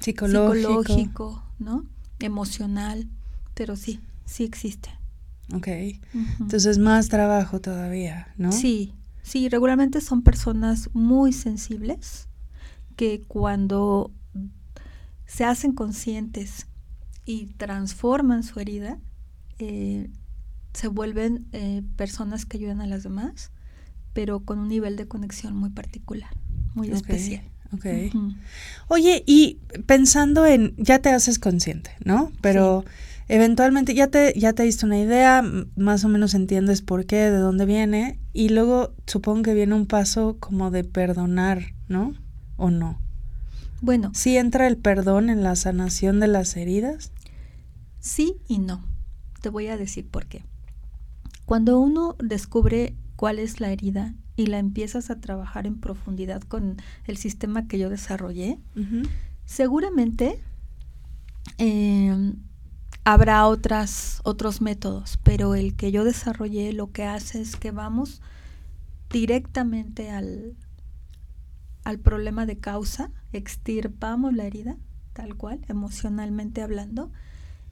[0.00, 1.44] psicológico.
[1.58, 1.84] ¿no?
[2.18, 3.08] Emocional,
[3.54, 4.90] pero sí, sí existe.
[5.54, 5.68] Ok.
[6.40, 8.52] Entonces más trabajo todavía, ¿no?
[8.52, 12.28] Sí, sí, regularmente son personas muy sensibles
[12.96, 14.12] que cuando
[15.30, 16.66] se hacen conscientes
[17.24, 18.98] y transforman su herida,
[19.60, 20.10] eh,
[20.74, 23.52] se vuelven eh, personas que ayudan a las demás,
[24.12, 26.30] pero con un nivel de conexión muy particular,
[26.74, 27.44] muy especial.
[27.72, 27.86] Ok.
[28.88, 32.32] Oye, y pensando en, ya te haces consciente, ¿no?
[32.40, 32.84] Pero
[33.28, 35.44] eventualmente ya te, ya te diste una idea,
[35.76, 39.86] más o menos entiendes por qué, de dónde viene, y luego supongo que viene un
[39.86, 42.14] paso como de perdonar, ¿no?
[42.56, 42.98] ¿O no?
[43.80, 44.10] Bueno.
[44.14, 47.12] ¿Sí entra el perdón en la sanación de las heridas?
[47.98, 48.84] Sí y no.
[49.40, 50.44] Te voy a decir por qué.
[51.46, 56.76] Cuando uno descubre cuál es la herida y la empiezas a trabajar en profundidad con
[57.06, 58.58] el sistema que yo desarrollé,
[59.44, 60.40] seguramente
[61.58, 62.36] em,
[63.04, 68.22] habrá otras, otros métodos, pero el que yo desarrollé lo que hace es que vamos
[69.10, 70.56] directamente al,
[71.84, 74.76] al problema de causa, extirpamos la herida,
[75.12, 77.10] tal cual, emocionalmente hablando,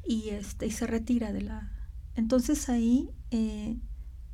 [0.04, 1.72] y, este, y se retira de la,
[2.14, 3.76] entonces ahí, eh,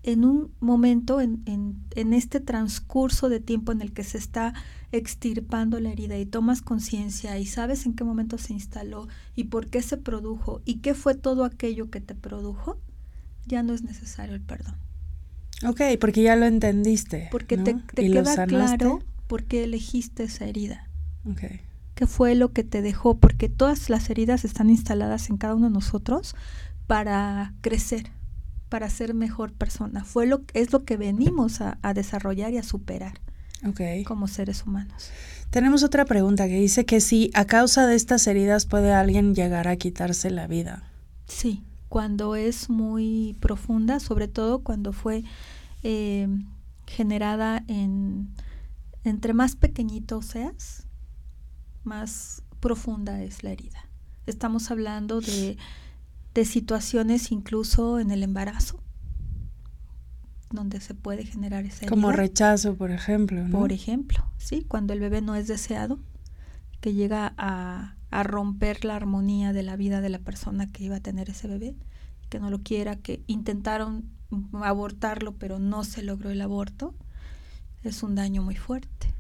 [0.03, 4.55] en un momento, en, en, este transcurso de tiempo en el que se está
[4.93, 9.69] extirpando la herida y tomas conciencia y sabes en qué momento se instaló y por
[9.69, 12.79] qué se produjo y qué fue todo aquello que te produjo,
[13.47, 14.77] ya no es necesario el perdón.
[15.67, 17.29] Ok, porque ya lo entendiste.
[17.31, 20.84] Porque te, queda claro por qué elegiste esa herida.
[21.31, 21.61] Okay.
[21.95, 23.19] ¿Qué fue lo que te dejó?
[23.19, 26.35] Porque todas las heridas están instaladas en cada uno de nosotros
[26.87, 28.11] para crecer,
[28.69, 30.05] para ser mejor persona.
[30.05, 33.21] Fue lo, es lo que venimos a, desarrollar y a superar
[34.05, 35.11] como seres humanos.
[35.51, 39.69] Tenemos otra pregunta que dice que si a causa de estas heridas puede alguien llegar
[39.69, 40.83] a quitarse la vida.
[41.27, 45.23] Sí, cuando es muy profunda, sobre todo cuando fue
[45.83, 46.29] eh,
[46.87, 48.29] generada en
[49.05, 50.84] entre más pequeñito seas,
[51.85, 53.89] más profunda es la herida.
[54.27, 55.57] Estamos hablando de,
[56.35, 58.83] de situaciones incluso en el embarazo,
[60.51, 61.91] donde se puede generar esa herida.
[61.91, 63.45] Como rechazo, por ejemplo.
[63.51, 65.99] Por ejemplo, sí, cuando el bebé no es deseado,
[66.81, 70.97] que llega a, a romper la armonía de la vida de la persona que iba
[70.97, 71.77] a tener ese bebé,
[72.29, 74.11] que no lo quiera, que intentaron
[74.63, 76.95] abortarlo pero no se logró el aborto,
[77.83, 79.14] es un daño muy fuerte,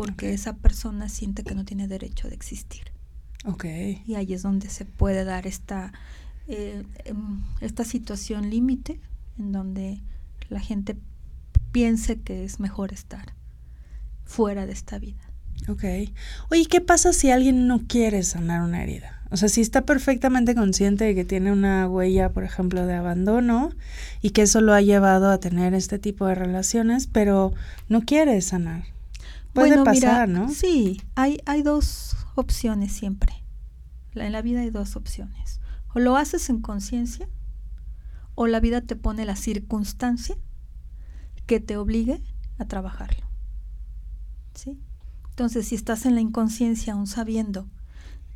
[0.00, 2.84] porque esa persona siente que no tiene derecho de existir.
[3.44, 4.02] Okay.
[4.06, 5.92] Y ahí es donde se puede dar esta,
[6.48, 8.98] eh, em, esta situación límite
[9.38, 10.00] en donde
[10.48, 10.96] la gente
[11.70, 13.34] piense que es mejor estar
[14.24, 15.20] fuera de esta vida.
[15.68, 15.84] Ok.
[16.50, 19.20] Oye, ¿qué pasa si alguien no quiere sanar una herida?
[19.30, 23.72] O sea, si está perfectamente consciente de que tiene una huella, por ejemplo, de abandono
[24.22, 27.52] y que eso lo ha llevado a tener este tipo de relaciones, pero
[27.90, 28.84] no quiere sanar.
[29.52, 30.48] Puede pasar, ¿no?
[30.48, 33.32] Sí, hay, hay dos opciones siempre.
[34.14, 35.60] En la vida hay dos opciones.
[35.94, 37.28] O lo haces en conciencia,
[38.34, 40.36] o la vida te pone la circunstancia
[41.46, 42.22] que te obligue
[42.58, 43.26] a trabajarlo.
[44.54, 44.78] ¿Sí?
[45.30, 47.66] Entonces, si estás en la inconsciencia aún sabiendo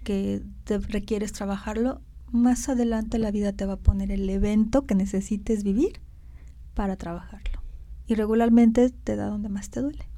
[0.04, 2.00] que te requieres trabajarlo,
[2.30, 6.00] más adelante la vida te va a poner el evento que necesites vivir
[6.74, 7.62] para trabajarlo.
[8.06, 10.08] Y regularmente te da donde más te duele.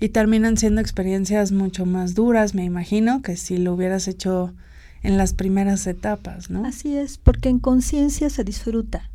[0.00, 4.54] Y terminan siendo experiencias mucho más duras, me imagino, que si lo hubieras hecho
[5.02, 6.64] en las primeras etapas, ¿no?
[6.64, 9.10] Así es, porque en conciencia se disfruta.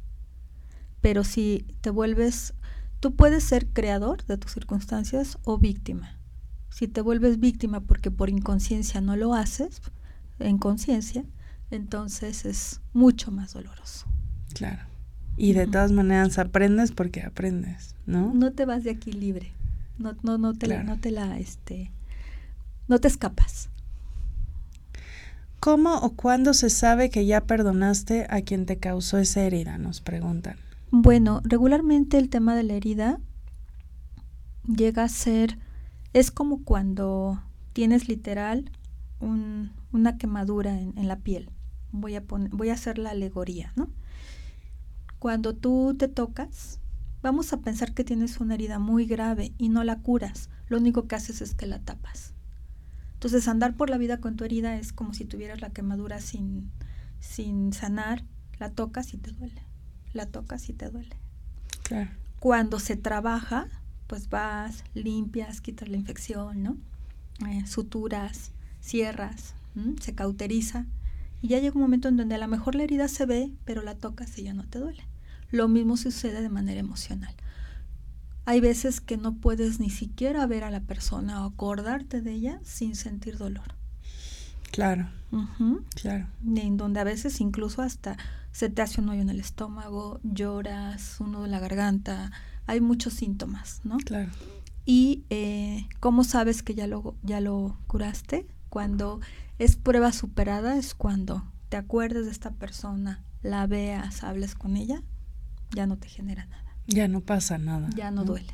[1.01, 2.53] Pero si te vuelves,
[2.99, 6.17] tú puedes ser creador de tus circunstancias o víctima.
[6.69, 9.81] Si te vuelves víctima porque por inconsciencia no lo haces,
[10.39, 11.23] en conciencia,
[11.71, 14.05] entonces es mucho más doloroso.
[14.53, 14.81] Claro.
[15.37, 18.33] Y de todas maneras aprendes porque aprendes, ¿no?
[18.33, 19.51] No te vas de aquí libre.
[19.97, 21.91] No, no, no te la, no te la, este,
[22.87, 23.69] no te escapas.
[25.59, 29.77] ¿Cómo o cuándo se sabe que ya perdonaste a quien te causó esa herida?
[29.77, 30.57] Nos preguntan.
[30.91, 33.19] Bueno, regularmente el tema de la herida
[34.67, 35.57] llega a ser
[36.11, 37.41] es como cuando
[37.73, 38.69] tienes literal
[39.21, 41.49] una quemadura en, la piel.
[41.91, 43.89] Voy a, voy a hacer la alegoría, ¿no?
[45.17, 46.81] Cuando tú te tocas,
[47.23, 50.49] vamos a pensar que tienes una herida muy grave y no la curas.
[50.67, 52.33] Lo único que haces es que la tapas.
[53.13, 56.69] Entonces, andar por la vida con tu herida es como si tuvieras la quemadura sin,
[57.19, 58.23] sin sanar.
[58.59, 59.63] La tocas y te duele.
[60.13, 61.15] La tocas y te duele.
[61.83, 62.11] Claro.
[62.39, 63.67] Cuando se trabaja,
[64.07, 66.77] pues vas, limpias, quitas la infección, ¿no?
[67.47, 69.55] Eh, suturas, cierras,
[70.01, 70.85] se cauteriza
[71.41, 73.81] y ya llega un momento en donde a lo mejor la herida se ve, pero
[73.81, 75.03] la tocas y ya no te duele.
[75.53, 77.35] Lo mismo sucede de manera emocional.
[78.45, 82.59] Hay veces que no puedes ni siquiera ver a la persona o acordarte de ella
[82.63, 83.75] sin sentir dolor.
[84.71, 85.07] Claro.
[85.93, 86.25] Claro.
[86.43, 88.17] En donde a veces incluso hasta
[88.51, 92.31] se te hace un hoyo en el estómago, lloras, uno en la garganta,
[92.65, 93.97] hay muchos síntomas, ¿no?
[93.97, 94.31] Claro.
[94.85, 98.47] Y eh, ¿cómo sabes que ya lo, ya lo curaste?
[98.69, 99.19] Cuando
[99.59, 105.03] es prueba superada, es cuando te acuerdes de esta persona, la veas, hables con ella,
[105.73, 106.63] ya no te genera nada.
[106.87, 107.89] Ya no pasa nada.
[107.95, 108.53] Ya no, duele.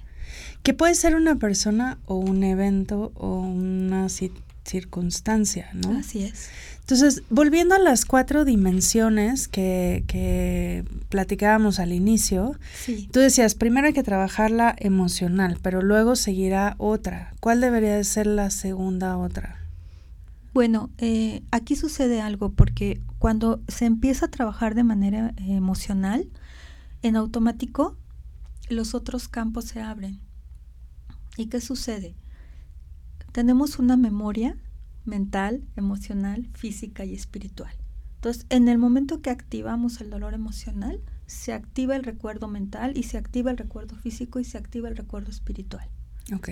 [0.64, 5.98] Que puede ser una persona o un evento o una circunstancia, ¿no?
[5.98, 6.50] Así es.
[6.82, 12.58] Entonces, volviendo a las cuatro dimensiones que, que platicábamos al inicio,
[13.12, 17.34] tú decías, primero hay que trabajar la emocional, pero luego seguirá otra.
[17.40, 19.60] ¿Cuál debería de ser la segunda otra?
[20.54, 26.28] Bueno, eh, aquí sucede algo porque cuando se empieza a trabajar de manera emocional,
[27.02, 27.98] en automático
[28.70, 30.20] los otros campos se abren.
[31.38, 32.16] ¿Y qué sucede?
[33.32, 34.58] tenemos una memoria
[35.06, 37.74] mental, emocional, física y espiritual.
[38.16, 43.04] Entonces, en el momento que activamos el dolor emocional, se activa el recuerdo mental y
[43.04, 45.88] se activa el recuerdo físico y se activa el recuerdo espiritual.
[46.36, 46.50] Ok.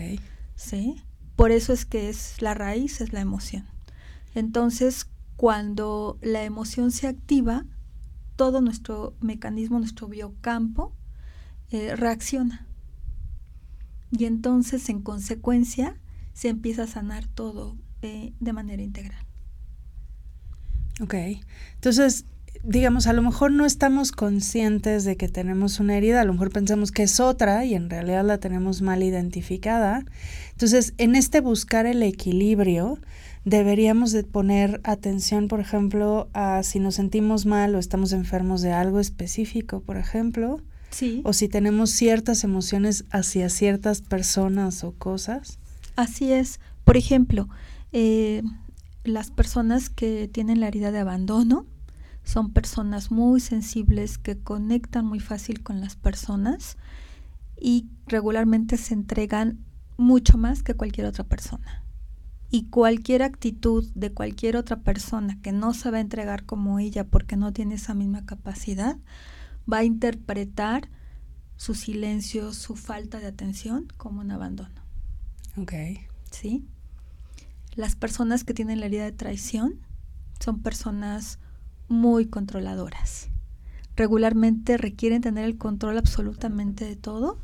[0.55, 0.95] ¿Sí?
[1.35, 3.65] Por eso es que es la raíz, es la emoción.
[4.33, 7.65] Entonces, cuando la emoción se activa,
[8.37, 10.93] todo nuestro mecanismo, nuestro biocampo,
[11.69, 12.65] eh, reacciona.
[14.11, 15.99] Y entonces, en consecuencia,
[16.31, 19.25] se empieza a sanar todo eh, de manera integral.
[21.01, 21.15] Ok,
[21.75, 22.25] entonces,
[22.63, 26.51] digamos, a lo mejor no estamos conscientes de que tenemos una herida, a lo mejor
[26.51, 30.05] pensamos que es otra y en realidad la tenemos mal identificada.
[30.51, 32.99] Entonces, en este buscar el equilibrio,
[33.47, 38.73] deberíamos de poner atención, por ejemplo, a si nos sentimos mal o estamos enfermos de
[38.73, 40.59] algo específico, por ejemplo.
[40.89, 41.21] Sí.
[41.23, 45.59] O si tenemos ciertas emociones hacia ciertas personas o cosas.
[45.95, 46.59] Así es.
[46.83, 47.47] Por ejemplo,
[47.93, 48.43] eh,
[49.05, 51.65] las personas que tienen la herida de abandono
[52.25, 56.75] son personas muy sensibles que conectan muy fácil con las personas
[57.57, 59.59] y regularmente se entregan
[59.95, 61.86] mucho más que cualquier otra persona.
[62.49, 67.05] Y cualquier actitud de cualquier otra persona que no se va a entregar como ella
[67.05, 68.97] porque no tiene esa misma capacidad,
[69.71, 70.89] va a interpretar
[71.57, 74.81] su silencio, su falta de atención como un abandono.
[75.57, 75.73] Ok.
[76.31, 76.65] ¿Sí?
[77.75, 79.79] Las personas que tienen la herida de traición
[80.39, 81.39] son personas
[81.87, 83.29] muy controladoras.
[83.95, 87.39] Regularmente requieren tener el control absolutamente de todo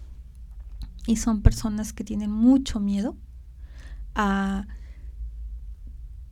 [1.08, 3.18] y son personas que tienen mucho miedo
[4.16, 4.68] a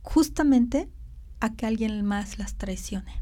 [0.02, 0.88] justamente
[1.40, 3.12] a que alguien más las traicione.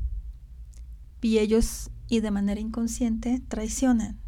[1.23, 4.19] Y ellos, y de manera inconsciente, traicionan.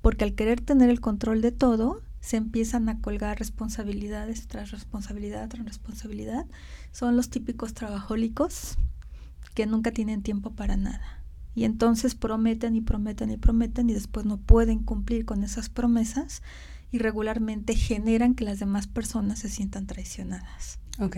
[0.00, 5.48] Porque al querer tener el control de todo, se empiezan a colgar responsabilidades tras responsabilidad
[5.48, 6.46] tras responsabilidad.
[6.92, 8.76] Son los típicos trabajólicos
[9.54, 11.24] que nunca tienen tiempo para nada.
[11.54, 16.42] Y entonces prometen y prometen y prometen y después no pueden cumplir con esas promesas
[16.90, 20.78] y regularmente generan que las demás personas se sientan traicionadas.
[20.98, 21.16] Ok.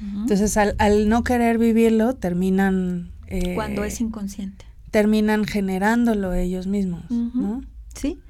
[0.00, 3.10] Entonces al, no querer vivirlo terminan...
[3.26, 4.64] Eh, Cuando es inconsciente.
[4.90, 7.62] Terminan generándolo ellos mismos, ¿no?
[7.94, 8.20] Sí.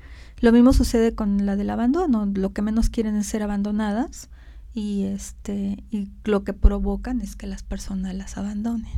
[0.41, 2.27] Lo mismo sucede con la del abandono.
[2.33, 4.29] Lo que menos quieren es ser abandonadas
[4.73, 8.93] y este y lo que provocan es que las personas las abandonen.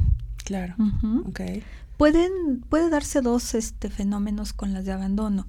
[0.45, 0.75] Claro.
[1.27, 1.63] okay
[2.01, 5.47] pueden, puede darse dos este, fenómenos con las de abandono.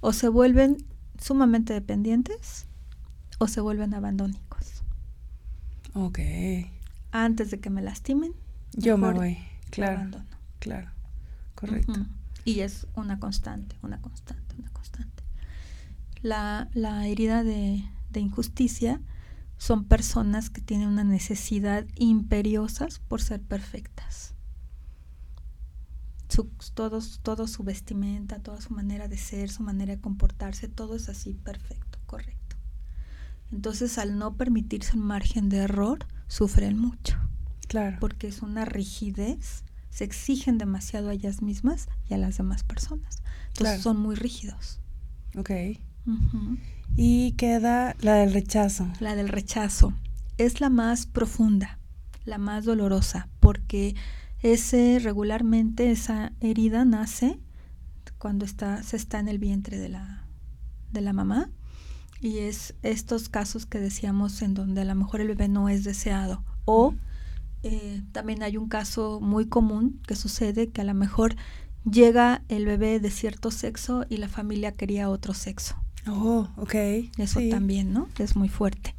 [0.00, 0.76] O se vuelven
[1.18, 2.66] sumamente dependientes
[3.38, 4.43] o se vuelven abandónicos.
[5.94, 6.18] Ok.
[7.12, 8.32] Antes de que me lastimen.
[8.72, 9.38] Yo me voy.
[9.70, 9.98] Claro.
[9.98, 10.26] Abandono.
[10.58, 10.90] Claro.
[11.54, 12.06] Correcto.
[12.44, 15.22] Y es una constante, una constante, una constante.
[16.20, 19.00] La, la herida de, de injusticia
[19.56, 24.34] son personas que tienen una necesidad imperiosas por ser perfectas
[26.34, 26.50] su,
[27.22, 31.34] todo, su vestimenta, toda su manera de ser, su manera de comportarse, todo es así
[31.34, 31.83] perfecto.
[33.52, 37.18] Entonces, al no permitirse un margen de error, sufren mucho.
[37.68, 37.98] Claro.
[38.00, 43.22] Porque es una rigidez, se exigen demasiado a ellas mismas y a las demás personas.
[43.48, 44.80] Entonces, son muy rígidos.
[45.36, 45.50] Ok.
[46.96, 48.88] Y queda la del rechazo.
[49.00, 49.94] La del rechazo.
[50.36, 51.78] Es la más profunda,
[52.24, 53.94] la más dolorosa, porque
[54.40, 57.40] ese regularmente esa herida nace
[58.18, 60.26] cuando está, se está en el vientre de la,
[60.92, 61.50] de la mamá
[62.24, 65.84] y es estos casos que decíamos en donde a lo mejor el bebé no es
[65.84, 66.94] deseado o
[67.62, 71.36] eh, también hay un caso muy común que sucede que a lo mejor
[71.88, 75.76] llega el bebé de cierto sexo y la familia quería otro sexo.
[76.06, 76.74] Oh, ok.
[77.18, 78.08] Eso también, ¿no?
[78.18, 78.94] Es muy fuerte.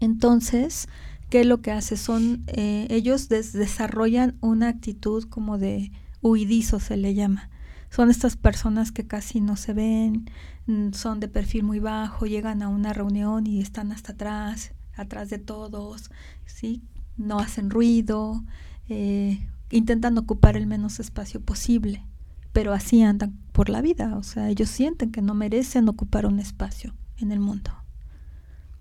[0.00, 0.88] Entonces,
[1.30, 1.96] ¿Qué es lo que hace?
[1.96, 7.50] Son, eh, ellos desarrollan una actitud como de huidizo, se le llama.
[7.90, 10.30] Son estas personas que casi no se ven,
[10.66, 15.30] mm, son de perfil muy bajo, llegan a una reunión y están hasta atrás, atrás
[15.30, 16.10] de todos,
[16.44, 16.82] ¿sí?
[17.16, 18.44] No hacen ruido,
[18.88, 22.04] eh, intentan ocupar el menos espacio posible,
[22.52, 26.38] pero así andan por la vida, o sea, ellos sienten que no merecen ocupar un
[26.38, 27.72] espacio en el mundo.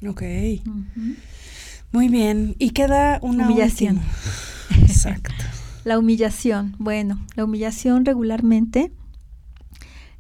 [0.06, 0.22] Ok.
[1.92, 4.02] Muy bien, y queda una humillación.
[4.82, 5.34] Exacto.
[5.88, 8.92] La humillación, bueno, la humillación regularmente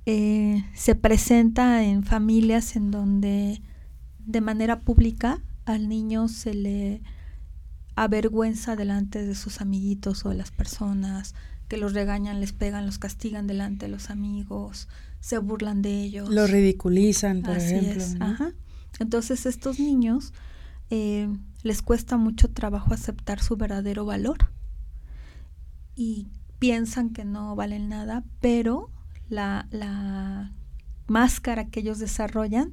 [0.05, 3.61] eh, se presenta en familias en donde
[4.19, 7.01] de manera pública al niño se le
[7.95, 11.35] avergüenza delante de sus amiguitos o de las personas,
[11.67, 14.87] que los regañan, les pegan, los castigan delante de los amigos,
[15.19, 16.29] se burlan de ellos.
[16.29, 18.05] Lo ridiculizan, por ejemplo.
[18.99, 20.31] Entonces estos niños
[20.91, 21.27] eh,
[21.63, 24.55] les cuesta mucho trabajo aceptar su verdadero valor
[25.97, 26.27] y
[26.59, 28.89] piensan que no valen nada, pero
[29.27, 30.53] la, la
[31.07, 32.71] máscara que ellos desarrollan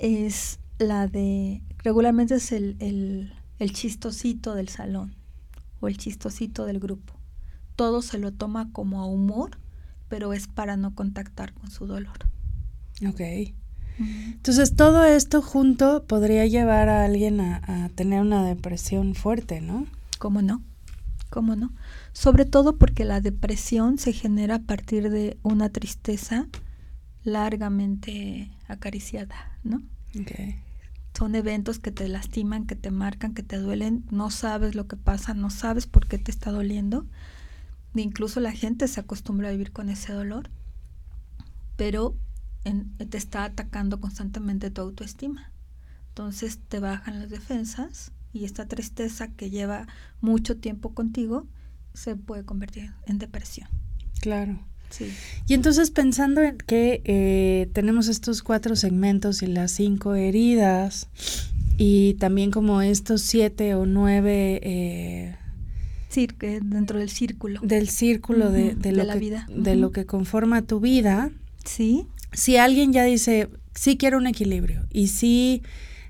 [0.00, 5.14] es la de, regularmente es el, el, el chistosito del salón
[5.80, 7.14] o el chistosito del grupo.
[7.76, 9.58] Todo se lo toma como a humor,
[10.08, 12.18] pero es para no contactar con su dolor.
[13.06, 13.20] Ok.
[13.98, 19.86] Entonces todo esto junto podría llevar a alguien a, tener una depresión fuerte, ¿no?
[20.18, 20.62] ¿Cómo no?
[21.30, 21.72] ¿Cómo no?
[22.16, 26.48] Sobre todo porque la depresión se genera a partir de una tristeza
[27.24, 29.82] largamente acariciada, ¿no?
[30.18, 30.58] Okay.
[31.12, 34.96] Son eventos que te lastiman, que te marcan, que te duelen, no sabes lo que
[34.96, 37.04] pasa, no sabes por qué te está doliendo.
[37.94, 40.48] incluso la gente se acostumbra a vivir con ese dolor,
[41.76, 42.16] pero
[43.10, 45.52] te está atacando constantemente tu autoestima.
[46.08, 49.86] Entonces te bajan las defensas y esta tristeza que lleva
[50.22, 51.46] mucho tiempo contigo
[51.96, 53.68] se puede convertir en depresión.
[54.20, 54.60] Claro.
[54.90, 55.12] Sí.
[55.48, 61.08] Y entonces pensando en que eh, tenemos estos cuatro segmentos y las cinco heridas
[61.76, 64.60] y también como estos siete o nueve...
[64.62, 65.36] Eh,
[66.40, 67.60] dentro del círculo.
[67.62, 69.46] Del círculo de, lo la que, vida.
[69.54, 71.30] De lo que conforma tu vida.
[71.64, 72.06] Sí.
[72.32, 75.62] Si alguien ya dice, sí quiero un equilibrio y sí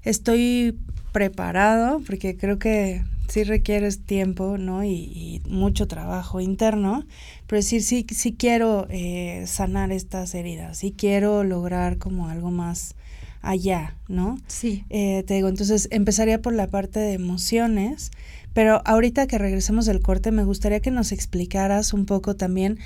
[0.05, 0.79] estoy
[1.11, 4.85] preparado, porque creo que sí requieres tiempo, ¿no?
[4.85, 7.05] Y, mucho trabajo interno,
[7.47, 12.95] pero decir, sí, sí quiero eh, sanar estas heridas, sí quiero lograr como algo más
[13.43, 14.39] allá, ¿no?
[14.49, 14.85] Sí.
[14.91, 18.11] Eh, te digo, entonces empezaría por la parte de emociones,
[18.53, 22.79] pero ahorita que regresemos del corte me gustaría que nos explicaras un poco también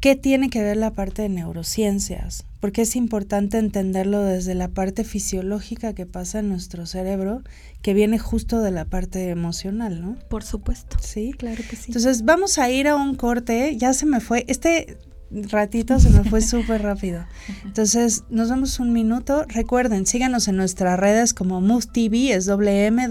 [0.00, 2.44] ¿Qué tiene que ver la parte de neurociencias?
[2.60, 7.42] Porque es importante entenderlo desde la parte fisiológica que pasa en nuestro cerebro,
[7.82, 10.16] que viene justo de la parte emocional, ¿no?
[10.28, 10.96] Por supuesto.
[11.00, 11.32] Sí.
[11.36, 11.84] Claro que sí.
[11.88, 14.98] Entonces vamos a ir a un corte, ya se me fue, este
[15.30, 17.24] ratito se me fue súper rápido.
[17.64, 19.44] Entonces nos damos un minuto.
[19.48, 23.08] Recuerden, síganos en nuestras redes como MoveTV, es W-M-W-D-T-V.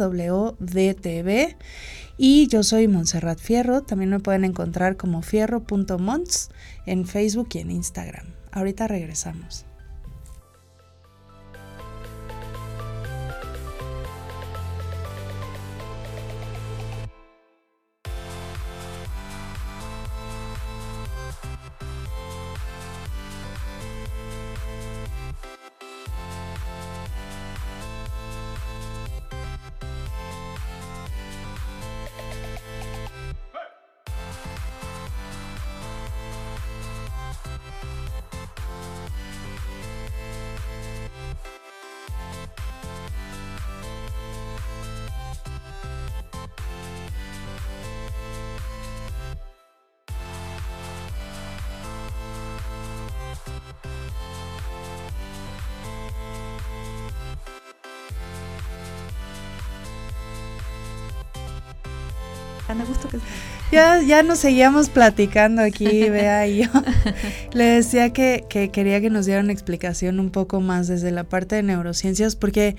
[2.18, 6.49] Y yo soy Montserrat Fierro, también me pueden encontrar como fierro.mons
[6.86, 8.28] en Facebook y en Instagram.
[8.51, 9.66] Ahorita regresamos.
[62.88, 63.19] Gusto que
[63.71, 66.69] ya, ya nos seguíamos platicando aquí, vea y yo.
[67.53, 71.55] Le decía que, que quería que nos dieran explicación un poco más desde la parte
[71.55, 72.76] de neurociencias, porque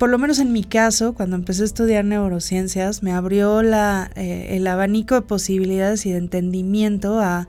[0.00, 4.56] por lo menos en mi caso, cuando empecé a estudiar neurociencias, me abrió la, eh,
[4.56, 7.48] el abanico de posibilidades y de entendimiento a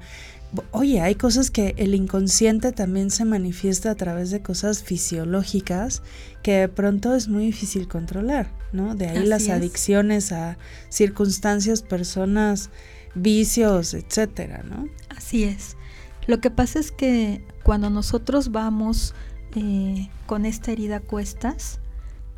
[0.72, 6.02] oye, hay cosas que el inconsciente también se manifiesta a través de cosas fisiológicas
[6.44, 8.96] que de pronto es muy difícil controlar, ¿no?
[8.96, 10.58] De ahí las adicciones a
[10.90, 12.70] circunstancias, personas,
[13.16, 14.88] vicios, etcétera, ¿no?
[15.10, 15.78] Así es.
[16.28, 19.14] Lo que pasa es que cuando nosotros vamos
[19.56, 21.80] eh, con esta herida a cuestas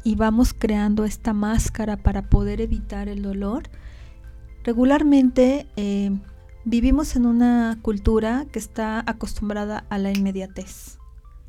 [0.04, 3.64] y vamos creando esta máscara para poder evitar el dolor,
[4.64, 6.12] regularmente eh,
[6.66, 10.98] Vivimos en una cultura que está acostumbrada a la inmediatez.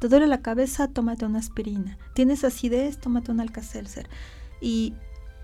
[0.00, 1.98] Te duele la cabeza, tómate una aspirina.
[2.14, 4.08] Tienes acidez, tómate un alcacelser.
[4.60, 4.94] Y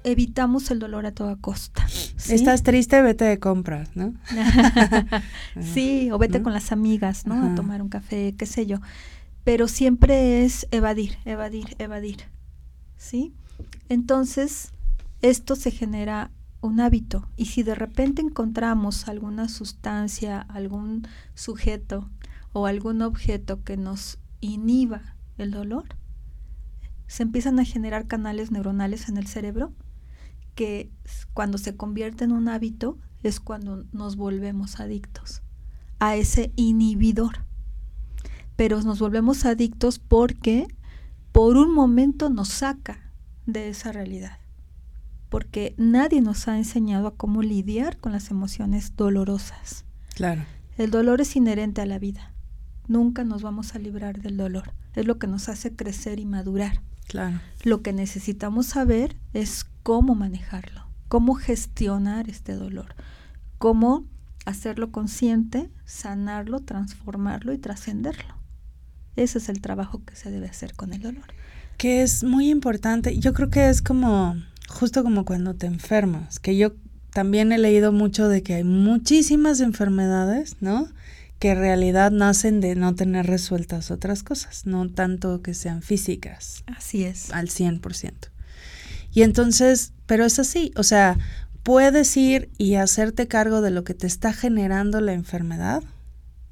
[0.03, 1.87] evitamos el dolor a toda costa.
[2.29, 4.15] Estás triste, vete de compras, ¿no?
[5.61, 7.53] sí, o vete con las amigas, ¿no?
[7.53, 8.79] A tomar un café, qué sé yo.
[9.45, 12.25] Pero siempre es evadir, evadir, evadir.
[12.97, 13.33] ¿Sí?
[13.89, 14.73] Entonces,
[15.23, 16.31] esto se genera
[16.61, 17.29] un hábito.
[17.37, 22.11] Y si de repente encontramos alguna sustancia, algún sujeto
[22.53, 25.97] o algún objeto que nos inhiba el dolor,
[27.07, 29.73] se empiezan a generar canales neuronales en el cerebro
[30.55, 30.91] que
[31.33, 35.43] cuando se convierte en un hábito es cuando nos volvemos adictos
[35.99, 37.45] a ese inhibidor.
[38.57, 40.67] Pero nos volvemos adictos porque
[41.33, 43.13] por un momento nos saca
[43.47, 44.40] de esa realidad
[45.31, 49.87] porque nadie nos ha enseñado a cómo lidiar con las emociones dolorosas.
[50.15, 50.45] Claro.
[50.77, 52.33] El dolor es inherente a la vida.
[52.89, 54.75] Nunca nos vamos a librar del dolor.
[54.95, 56.83] Es lo que nos hace crecer y madurar.
[57.07, 57.41] Claro.
[57.63, 62.95] Lo que necesitamos saber es cómo manejarlo, cómo gestionar este dolor,
[63.59, 64.05] cómo
[64.47, 68.35] hacerlo consciente, sanarlo, transformarlo y trascenderlo.
[69.17, 71.25] Ese es el trabajo que se debe hacer con el dolor.
[71.77, 73.19] Que es muy importante.
[73.19, 74.37] Yo creo que es como
[74.71, 76.73] justo como cuando te enfermas, que yo
[77.13, 80.89] también he leído mucho de que hay muchísimas enfermedades, ¿no?
[81.39, 86.63] Que en realidad nacen de no tener resueltas otras cosas, no tanto que sean físicas.
[86.67, 87.33] Así es.
[87.33, 88.13] Al 100%.
[89.13, 91.19] Y entonces, pero es así, o sea,
[91.65, 95.83] puedes ir y hacerte cargo de lo que te está generando la enfermedad,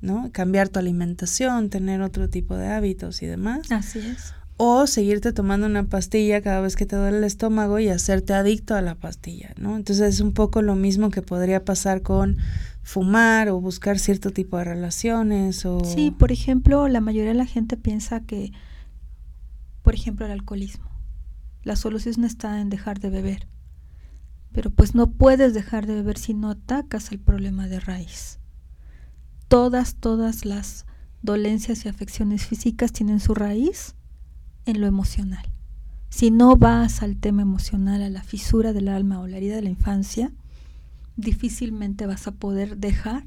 [0.01, 0.31] ¿no?
[0.33, 3.71] Cambiar tu alimentación, tener otro tipo de hábitos y demás.
[3.71, 7.89] Así es o seguirte tomando una pastilla cada vez que te duele el estómago y
[7.89, 9.77] hacerte adicto a la pastilla, ¿no?
[9.77, 12.39] Entonces es un poco lo mismo que podría pasar con
[12.83, 15.85] fumar o buscar cierto tipo de relaciones o...
[15.85, 18.51] Sí, por ejemplo, la mayoría de la gente piensa que,
[19.83, 20.91] por ejemplo, el alcoholismo.
[21.63, 23.47] La solución está en dejar de beber.
[24.51, 28.41] Pero pues no puedes dejar de beber si no atacas el problema de raíz.
[29.47, 30.85] Todas, todas las
[31.23, 33.95] dolencias y afecciones físicas tienen su raíz
[34.69, 35.45] en lo emocional.
[36.11, 39.63] Si no vas al tema emocional, a la fisura del alma o la herida de
[39.63, 40.31] la infancia,
[41.17, 43.25] difícilmente vas a poder dejar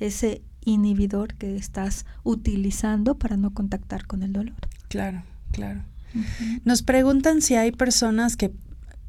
[0.00, 4.54] ese inhibidor que estás utilizando para no contactar con el dolor.
[4.88, 5.82] Claro, claro.
[6.64, 8.52] Nos preguntan si hay personas que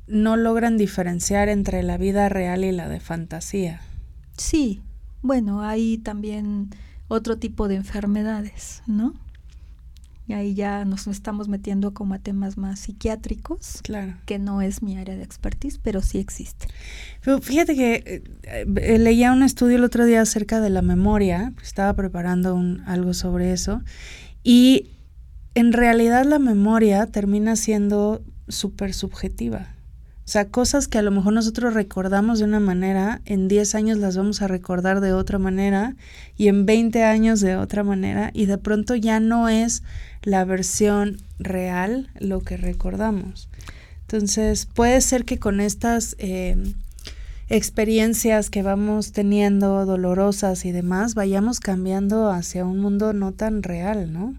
[0.07, 3.81] no logran diferenciar entre la vida real y la de fantasía.
[4.37, 4.81] Sí,
[5.21, 6.69] bueno, hay también
[7.07, 9.13] otro tipo de enfermedades, ¿no?
[10.25, 14.15] Y ahí ya nos estamos metiendo como a temas más psiquiátricos, claro.
[14.25, 16.67] que no es mi área de expertise, pero sí existe.
[17.41, 22.55] fíjate que eh, leía un estudio el otro día acerca de la memoria, estaba preparando
[22.55, 23.83] un, algo sobre eso,
[24.43, 24.91] y
[25.55, 29.72] en realidad la memoria termina siendo súper subjetiva.
[30.25, 33.97] O sea, cosas que a lo mejor nosotros recordamos de una manera, en 10 años
[33.97, 35.97] las vamos a recordar de otra manera
[36.37, 39.83] y en 20 años de otra manera y de pronto ya no es
[40.21, 43.49] la versión real lo que recordamos.
[44.01, 46.75] Entonces, puede ser que con estas em,
[47.49, 54.13] experiencias que vamos teniendo dolorosas y demás, vayamos cambiando hacia un mundo no tan real,
[54.13, 54.35] ¿no?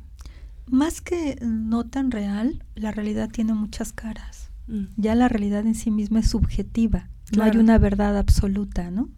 [0.66, 4.43] Más que no tan real, la realidad tiene muchas caras.
[4.66, 4.84] Mm.
[4.96, 9.08] Ya la realidad en sí misma es subjetiva, no hay una verdad absoluta, ¿no?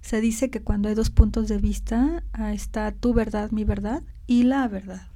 [0.00, 2.22] Se dice que cuando hay dos puntos de vista,
[2.52, 5.08] está tu verdad, mi verdad y la verdad.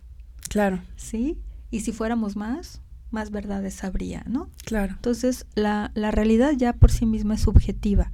[0.49, 0.81] Claro.
[0.97, 1.39] ¿Sí?
[1.71, 4.51] Y si fuéramos más, más verdades habría, ¿no?
[4.65, 4.95] Claro.
[4.95, 8.11] Entonces, la, la realidad ya por sí misma es subjetiva.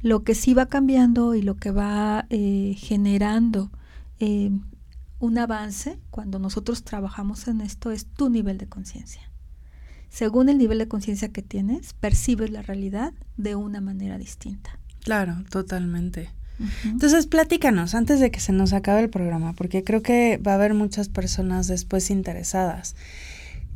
[0.00, 3.70] Lo que sí va cambiando y lo que va eh, generando
[4.20, 4.50] eh,
[5.18, 9.22] un avance cuando nosotros trabajamos en esto es tu nivel de conciencia
[10.08, 14.78] según el nivel de conciencia que tienes, percibes la realidad de una manera distinta.
[15.02, 16.30] Claro, totalmente.
[16.84, 20.54] Entonces, platícanos antes de que se nos acabe el programa, porque creo que va a
[20.54, 22.96] haber muchas personas después interesadas.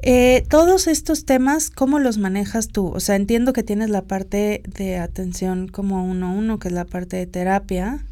[0.02, 2.88] Eh, todos estos temas, ¿cómo los manejas tú?
[2.88, 6.74] O sea, entiendo que tienes la parte de atención como uno a uno, que es
[6.74, 8.04] la parte de terapia,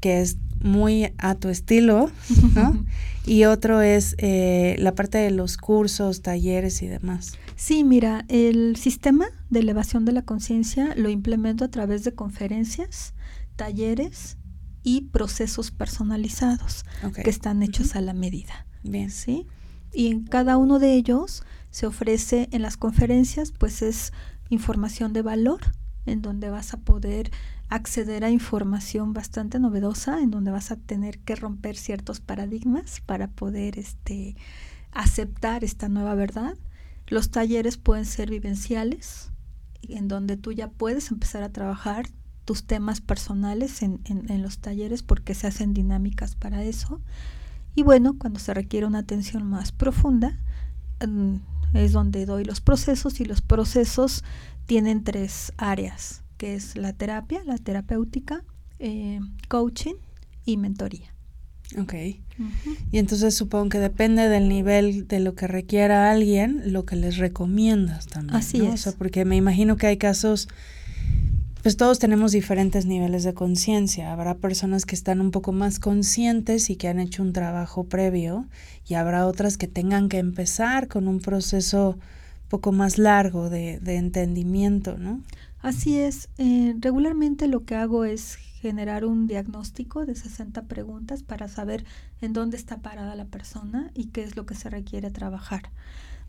[0.00, 2.10] que es muy a tu estilo,
[2.54, 2.84] ¿no?
[3.26, 7.38] y otro es eh, la parte de los cursos, talleres y demás.
[7.62, 13.14] Sí, mira, el sistema de elevación de la conciencia lo implemento a través de conferencias,
[13.54, 14.36] talleres
[14.82, 16.84] y procesos personalizados
[17.22, 18.66] que están hechos a la medida.
[18.82, 19.12] Bien.
[19.12, 19.46] ¿Sí?
[19.92, 24.12] Y en cada uno de ellos se ofrece en las conferencias, pues es
[24.50, 25.60] información de valor,
[26.04, 27.30] en donde vas a poder
[27.68, 33.28] acceder a información bastante novedosa, en donde vas a tener que romper ciertos paradigmas para
[33.28, 34.34] poder este,
[34.90, 36.54] aceptar esta nueva verdad
[37.12, 39.30] los talleres pueden ser vivenciales,
[39.82, 42.06] en donde tú ya puedes empezar a trabajar
[42.46, 44.00] tus temas personales en,
[44.42, 47.02] los talleres porque se hacen dinámicas para eso.
[47.74, 50.38] Y bueno, cuando se requiere una atención más profunda,
[51.74, 54.24] es donde doy los procesos y los procesos
[54.64, 58.42] tienen tres áreas, que es la terapia, la terapéutica,
[58.78, 59.96] eh, coaching
[60.46, 61.11] y mentoría.
[61.78, 61.94] Ok.
[62.90, 67.18] Y entonces supongo que depende del nivel de lo que requiera alguien, lo que les
[67.18, 68.36] recomiendas también.
[68.36, 68.72] Así es.
[68.72, 70.48] O sea, porque me imagino que hay casos,
[71.62, 74.12] pues todos tenemos diferentes niveles de conciencia.
[74.12, 78.46] Habrá personas que están un poco más conscientes y que han hecho un trabajo previo,
[78.86, 81.98] y habrá otras que tengan que empezar con un proceso
[82.48, 85.22] poco más largo de, de entendimiento, ¿no?
[85.60, 86.28] Así es.
[86.38, 91.84] Eh, regularmente lo que hago es generar un diagnóstico de 60 preguntas para saber
[92.20, 95.70] en dónde está parada la persona y qué es lo que se requiere trabajar.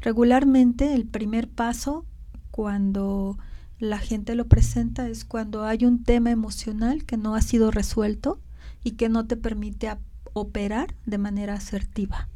[0.01, 2.07] Regularmente el primer paso
[2.49, 3.37] cuando
[3.77, 8.41] la gente lo presenta es cuando hay un tema emocional que no ha sido resuelto
[8.83, 9.95] y que no te permite
[10.33, 12.29] operar de manera asertiva.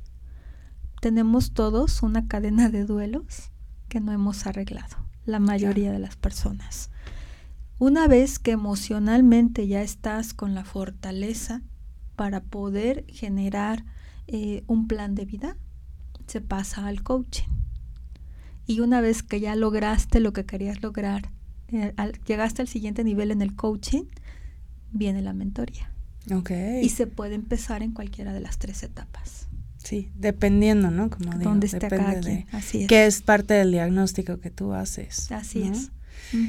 [1.01, 3.49] Tenemos todos una cadena de duelos
[3.89, 6.91] que no hemos arreglado, la mayoría de las personas.
[7.79, 11.61] Una vez que emocionalmente ya estás con la fortaleza
[12.15, 13.85] para poder generar
[14.25, 15.57] eh, un plan de vida,
[16.25, 17.47] se pasa al coaching.
[18.65, 21.31] Y una vez que ya lograste lo que querías lograr,
[21.69, 21.93] eh,
[22.25, 24.05] llegaste al siguiente nivel en el coaching,
[24.91, 25.91] viene la mentoría.
[26.29, 26.83] Okay.
[26.83, 29.47] Y se puede empezar en cualquiera de las tres etapas.
[29.77, 31.09] Sí, dependiendo, ¿no?
[31.09, 32.45] Como digo, Donde esté depende cada quien.
[32.45, 32.87] de Así es.
[32.87, 35.31] qué es parte del diagnóstico que tú haces.
[35.31, 35.73] Así ¿no?
[35.73, 35.91] es.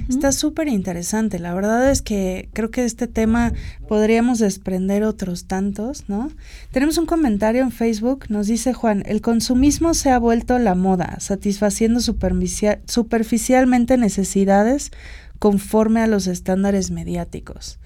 [0.08, 1.38] Está súper interesante.
[1.38, 3.52] La verdad es que creo que este tema
[3.86, 6.30] podríamos desprender otros tantos, ¿no?
[6.72, 11.18] Tenemos un comentario en Facebook, nos dice Juan, el consumismo se ha vuelto la moda,
[11.20, 14.90] satisfaciendo superficia- superficialmente necesidades
[15.38, 17.78] conforme a los estándares mediáticos.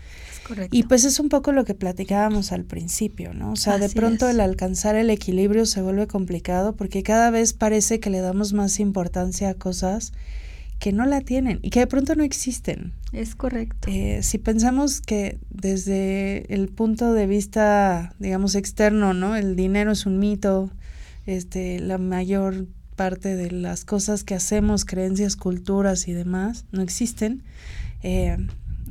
[0.47, 0.77] Correcto.
[0.77, 3.53] Y pues es un poco lo que platicábamos al principio, ¿no?
[3.53, 4.35] O sea, de pronto es.
[4.35, 8.81] el alcanzar el equilibrio se vuelve complicado porque cada vez parece que le damos más
[8.81, 10.13] importancia a cosas
[10.83, 12.93] que no la tienen y que de pronto no existen.
[13.13, 13.89] es correcto.
[13.89, 19.37] Eh, si pensamos que desde el punto de vista, digamos, externo, ¿no?
[19.37, 20.73] El dinero es un mito,
[21.25, 22.67] este, la mayor
[22.97, 27.45] parte de las cosas que hacemos, creencias, culturas y demás, no existen.
[28.03, 28.37] Eh,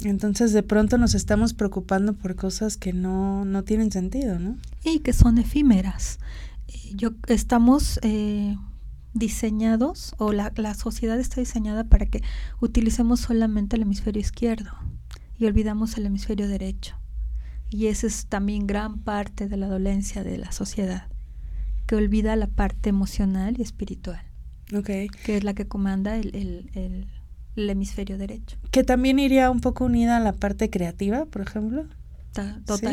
[0.05, 4.55] entonces de pronto nos estamos preocupando por cosas que no, no tienen sentido, ¿no?
[4.85, 6.19] y que son efímeras.
[6.69, 8.55] Eh, Yo estamos eh,
[9.13, 12.21] diseñados o la, la sociedad está diseñada para que
[12.59, 14.71] utilicemos solamente el hemisferio izquierdo
[15.37, 16.95] y olvidamos el hemisferio derecho.
[17.69, 21.07] Y esa es también gran parte de la dolencia de la sociedad,
[21.87, 24.21] que olvida la parte emocional y espiritual,
[24.75, 24.87] Ok.
[25.23, 27.07] que es la que comanda el, el- el-
[27.55, 28.57] el hemisferio derecho.
[28.71, 31.85] Que también iría un poco unida a la parte creativa, por ejemplo.
[32.33, 32.85] Ta- Sí.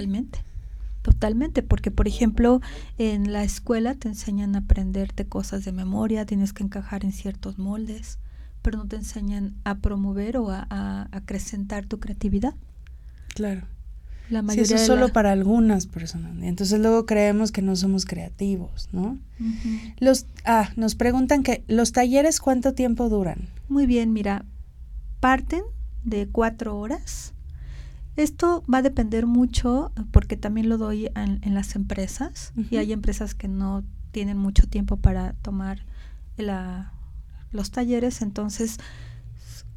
[1.12, 1.62] Totalmente.
[1.62, 2.60] Porque por ejemplo
[2.98, 7.58] en la escuela te enseñan a aprenderte cosas de memoria, tienes que encajar en ciertos
[7.58, 8.18] moldes,
[8.60, 12.54] pero no te enseñan a promover o a, a- acrecentar tu creatividad.
[13.34, 13.62] Claro.
[14.28, 16.36] La Sí, mayoría eso es solo la- para algunas personas.
[16.42, 19.18] Entonces luego creemos que no somos creativos, ¿no?
[19.98, 23.48] Los, ah, nos preguntan que los talleres cuánto tiempo duran.
[23.70, 24.44] Muy bien, mira,
[25.20, 25.62] parten
[26.04, 27.32] de cuatro horas.
[28.18, 32.76] Esto va a depender mucho eh, porque también lo doy en, en las empresas y
[32.76, 35.84] hay empresas que no tienen mucho tiempo para tomar
[36.36, 36.92] la-
[37.52, 38.78] los talleres, entonces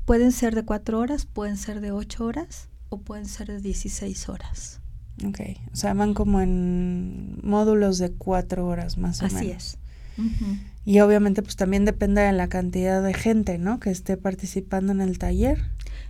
[0.05, 4.27] pueden ser de cuatro horas, pueden ser de ocho horas o pueden ser de 16
[4.29, 4.81] horas.
[5.25, 5.39] Ok,
[5.71, 9.55] o sea, van como en módulos de cuatro horas más o Así menos.
[9.55, 9.77] es.
[10.17, 10.57] Ujú.
[10.83, 13.79] Y obviamente pues también depende de la cantidad de gente, ¿no?
[13.79, 15.63] Que esté participando en el taller.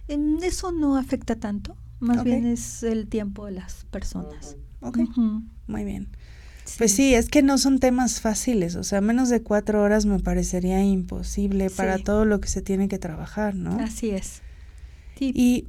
[0.07, 4.57] En eso no afecta tanto, más bien es el tiempo de las personas.
[4.81, 4.99] Ok,
[5.67, 6.09] muy bien.
[6.77, 10.19] Pues sí, es que no son temas fáciles, o sea, menos de cuatro horas me
[10.19, 13.79] parecería imposible para todo lo que se tiene que trabajar, ¿no?
[13.79, 14.41] Así es.
[15.17, 15.67] Sí, Y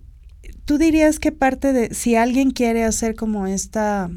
[0.65, 4.11] tú dirías que parte de, si alguien quiere hacer como esta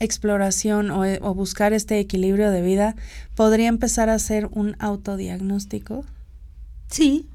[0.00, 2.94] exploración o, o buscar este equilibrio de vida,
[3.34, 6.04] podría empezar a hacer un autodiagnóstico,
[6.88, 7.26] sí,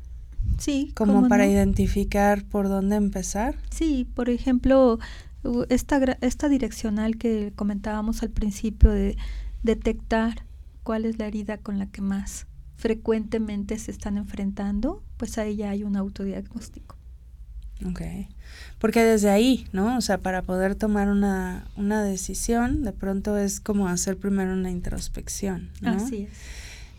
[0.58, 0.92] sí.
[0.96, 1.52] como ¿cómo para no?
[1.52, 3.56] identificar por dónde empezar.
[3.70, 5.00] Sí, por ejemplo,
[5.70, 9.18] esta, esta direccional que comentábamos al principio de
[9.64, 10.46] detectar
[10.84, 15.70] cuál es la herida con la que más frecuentemente se están enfrentando, pues ahí ya
[15.70, 16.98] hay un autodiagnóstico.
[17.86, 18.02] Ok.
[18.80, 19.98] Porque desde ahí, ¿no?
[19.98, 24.70] O sea, para poder tomar una, una decisión, de pronto es como hacer primero una
[24.70, 25.92] introspección, ¿no?
[25.92, 26.32] Así es.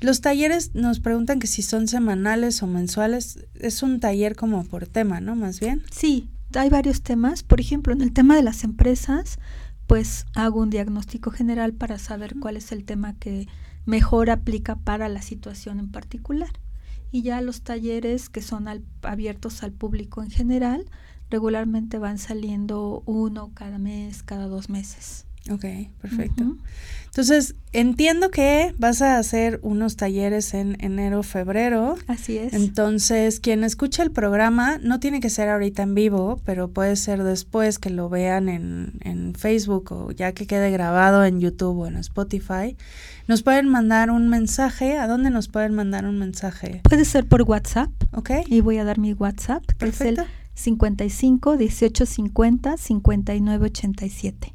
[0.04, 3.46] Los talleres nos preguntan que si son semanales o mensuales.
[3.54, 5.34] Es un taller como por tema, ¿no?
[5.34, 5.82] Más bien.
[5.90, 7.42] Sí, hay varios temas.
[7.42, 9.38] Por ejemplo, en el tema de las empresas,
[9.86, 13.48] pues hago un diagnóstico general para saber cuál es el tema que
[13.86, 16.50] mejor aplica para la situación en particular.
[17.10, 20.84] Y ya los talleres que son al- abiertos al público en general,
[21.30, 25.24] regularmente van saliendo uno cada mes, cada dos meses.
[25.50, 25.64] Ok,
[26.00, 26.56] perfecto.
[27.06, 31.96] Entonces, entiendo que vas a hacer unos talleres en enero, febrero.
[32.08, 32.54] Así es.
[32.54, 37.22] Entonces, quien escucha el programa no tiene que ser ahorita en vivo, pero puede ser
[37.22, 41.86] después que lo vean en, en Facebook o ya que quede grabado en YouTube o
[41.86, 42.76] en Spotify.
[43.28, 44.98] Nos pueden mandar un mensaje.
[44.98, 46.80] ¿A dónde nos pueden mandar un mensaje?
[46.82, 47.90] Puede ser por WhatsApp.
[48.12, 48.30] ¿Ok?
[48.46, 50.24] Y voy a dar mi WhatsApp, que es el Perfecto.
[50.54, 54.53] 55 18 50 59 87.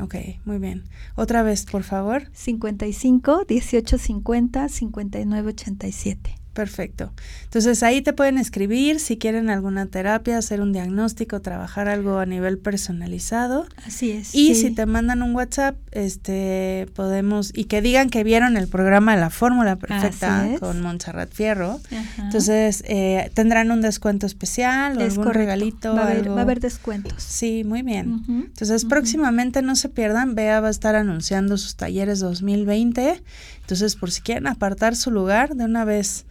[0.00, 0.84] Ok, muy bien.
[1.14, 2.28] Otra vez, por favor.
[2.32, 6.43] 55 18 50 59 87.
[6.54, 7.12] Perfecto.
[7.42, 12.26] Entonces ahí te pueden escribir si quieren alguna terapia, hacer un diagnóstico, trabajar algo a
[12.26, 13.66] nivel personalizado.
[13.84, 14.34] Así es.
[14.34, 14.68] Y sí.
[14.68, 19.20] si te mandan un WhatsApp, este podemos y que digan que vieron el programa de
[19.20, 21.80] la fórmula perfecta con Montserrat Fierro.
[21.90, 22.22] Ajá.
[22.24, 25.38] Entonces eh, tendrán un descuento especial o Es algún correcto.
[25.38, 25.94] regalito.
[25.94, 26.34] Va a, haber, algo.
[26.36, 27.20] va a haber descuentos.
[27.20, 28.22] Sí, muy bien.
[28.28, 33.20] Entonces próximamente no se pierdan, Bea va a estar anunciando sus talleres 2020.
[33.60, 36.26] Entonces por si quieren apartar su lugar de una vez.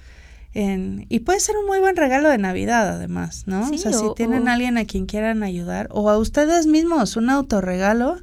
[0.56, 3.68] En, y puede ser un muy buen regalo de Navidad además, ¿no?
[3.68, 6.68] Sí, o sea, si tienen o- a alguien a quien quieran ayudar o a ustedes
[6.68, 8.18] mismos un autorregalo,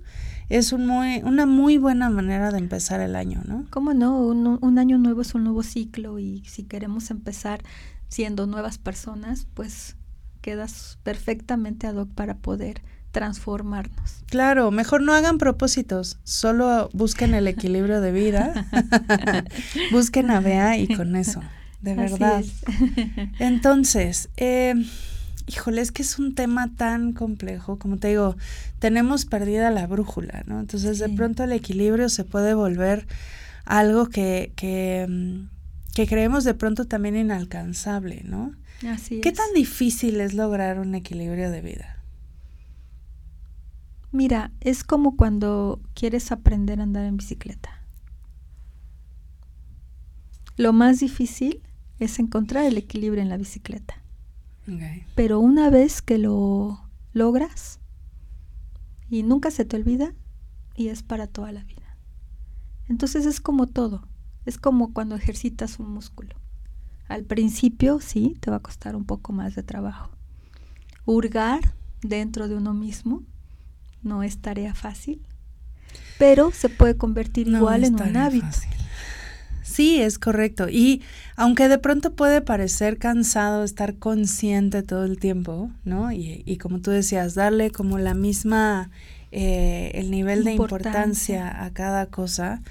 [0.48, 3.66] es un muy, una muy buena manera de empezar el año, ¿no?
[3.70, 4.18] ¿Cómo no?
[4.20, 7.62] Un, un año nuevo es un nuevo ciclo y si queremos empezar
[8.08, 9.96] siendo nuevas personas, pues
[10.40, 14.22] quedas perfectamente ad hoc para poder transformarnos.
[14.26, 18.66] Claro, mejor no hagan propósitos, solo busquen el equilibrio de vida,
[19.90, 21.40] busquen a Bea y con eso,
[21.80, 22.44] de verdad.
[23.38, 24.74] Entonces, eh,
[25.46, 28.36] híjole, es que es un tema tan complejo, como te digo,
[28.78, 30.60] tenemos perdida la brújula, ¿no?
[30.60, 33.06] Entonces de pronto el equilibrio se puede volver
[33.64, 38.52] algo que, que, mm, que creemos de pronto también inalcanzable, ¿no?
[38.86, 41.96] Así ¿Qué tan difícil es lograr un equilibrio de vida?
[44.12, 47.70] Mira, es como cuando quieres aprender a andar en bicicleta.
[50.56, 51.62] Lo más difícil
[52.00, 53.94] es encontrar el equilibrio en la bicicleta.
[55.14, 56.80] Pero una vez que lo
[57.12, 57.80] logras
[59.08, 60.14] y nunca se te olvida
[60.76, 61.96] y es para toda la vida.
[62.88, 64.06] Entonces es como todo,
[64.46, 66.36] es como cuando ejercitas un músculo.
[67.08, 70.10] Al principio sí, te va a costar un poco más de trabajo.
[71.04, 73.24] Hurgar dentro de uno mismo
[74.02, 75.20] no es tarea fácil,
[76.18, 78.46] pero se puede convertir igual en un hábito.
[79.70, 80.68] Sí, es correcto.
[80.68, 81.00] Y
[81.36, 86.10] aunque de pronto puede parecer cansado estar consciente todo el tiempo, ¿no?
[86.10, 88.90] Y, y como tú decías, darle como la misma,
[89.30, 92.62] eh, el nivel de importancia a cada cosa,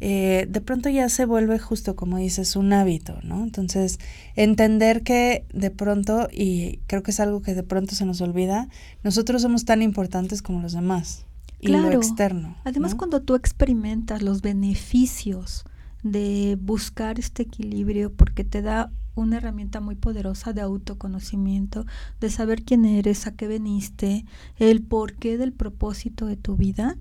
[0.00, 3.44] eh, de pronto ya se vuelve justo como dices un hábito, ¿no?
[3.44, 4.00] Entonces,
[4.34, 8.68] entender que de pronto, y creo que es algo que de pronto se nos olvida,
[9.04, 11.24] nosotros somos tan importantes como los demás.
[11.60, 12.56] Y lo externo.
[12.64, 15.64] Además, cuando tú experimentas los beneficios
[16.02, 21.86] de buscar este equilibrio, porque te da una herramienta muy poderosa de autoconocimiento,
[22.20, 24.24] de saber quién eres, a qué veniste,
[24.58, 26.96] el porqué del propósito de tu vida,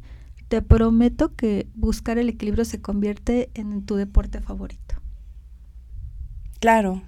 [0.47, 4.95] te prometo que buscar el equilibrio se convierte en tu deporte favorito.
[6.59, 7.03] Claro,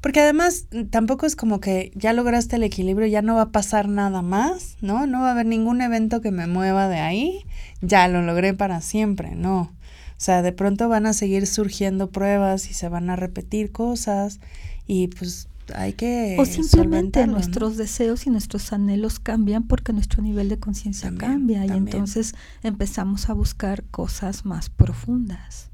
[0.00, 3.88] porque además tampoco es como que ya lograste el equilibrio, ya no va a pasar
[3.88, 5.06] nada más, ¿no?
[5.06, 7.44] No va a haber ningún evento que me mueva de ahí,
[7.80, 9.72] ya lo logré para siempre, no.
[10.20, 14.38] O sea, de pronto van a seguir surgiendo pruebas y se van a repetir cosas
[14.86, 16.36] y pues hay que...
[16.38, 21.70] O simplemente nuestros deseos y nuestros anhelos cambian porque nuestro nivel de conciencia cambia y
[21.70, 25.70] entonces empezamos a buscar cosas más profundas.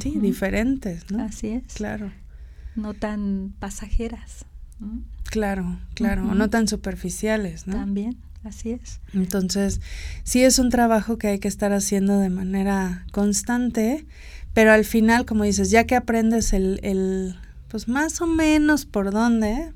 [0.00, 1.28] Sí, diferentes, ¿no?
[1.32, 1.74] Sí, es.
[1.74, 2.12] Claro.
[2.76, 4.44] No tan pasajeras.
[5.24, 7.74] Claro, claro, no tan superficiales, ¿no?
[7.74, 8.18] También,
[8.48, 9.00] así es.
[9.14, 9.80] Entonces,
[10.24, 14.06] sí es un trabajo que hay que estar haciendo de manera constante,
[14.54, 17.36] pero al final, como dices, ya que aprendes el, el
[17.68, 19.72] pues más o menos por dónde,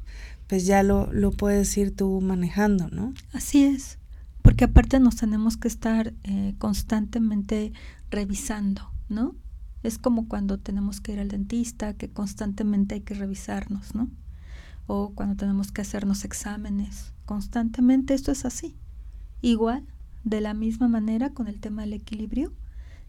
[0.49, 3.15] pues ya lo, lo puedes ir tú manejando, ¿no?
[3.33, 3.99] Así es,
[4.43, 7.73] porque aparte nos tenemos que estar eh, constantemente
[8.11, 9.37] revisando, ¿no?
[9.83, 14.11] Es como cuando tenemos que ir al dentista, que constantemente hay que revisarnos, ¿no?
[14.87, 18.77] O cuando tenemos que hacernos exámenes, constantemente esto es así.
[19.41, 19.87] Igual,
[20.25, 22.53] de la misma manera con el tema del equilibrio,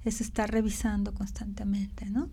[0.03, 2.29] es estar revisando constantemente, ¿no?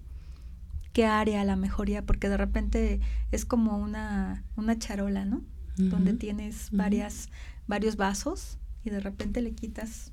[0.93, 5.43] qué área la mejoría, porque de repente es como una, una charola, ¿no?
[5.77, 7.31] Donde tienes varias,
[7.67, 10.13] varios vasos y de repente le quitas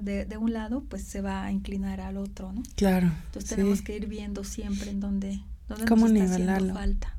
[0.00, 2.62] de, de, un lado, pues se va a inclinar al otro, ¿no?
[2.76, 3.10] Claro.
[3.26, 7.16] Entonces tenemos que ir viendo siempre en dónde, dónde ¿Cómo nos está haciendo falta.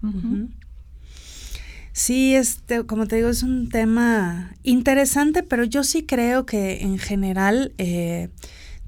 [1.92, 6.98] Sí, este, como te digo, es un tema interesante, pero yo sí creo que en
[6.98, 8.30] general eh,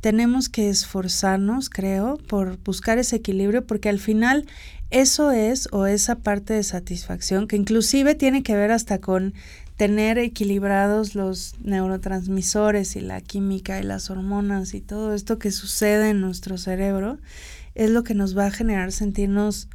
[0.01, 4.45] tenemos que esforzarnos, creo, por buscar ese equilibrio, porque al final
[4.91, 9.33] eso es o esa parte de satisfacción que inclusive tiene que ver hasta con
[9.77, 16.09] tener equilibrados los neurotransmisores y la química y las hormonas y todo esto que sucede
[16.09, 17.17] en nuestro cerebro
[17.73, 19.69] es lo que nos va a generar sentirnos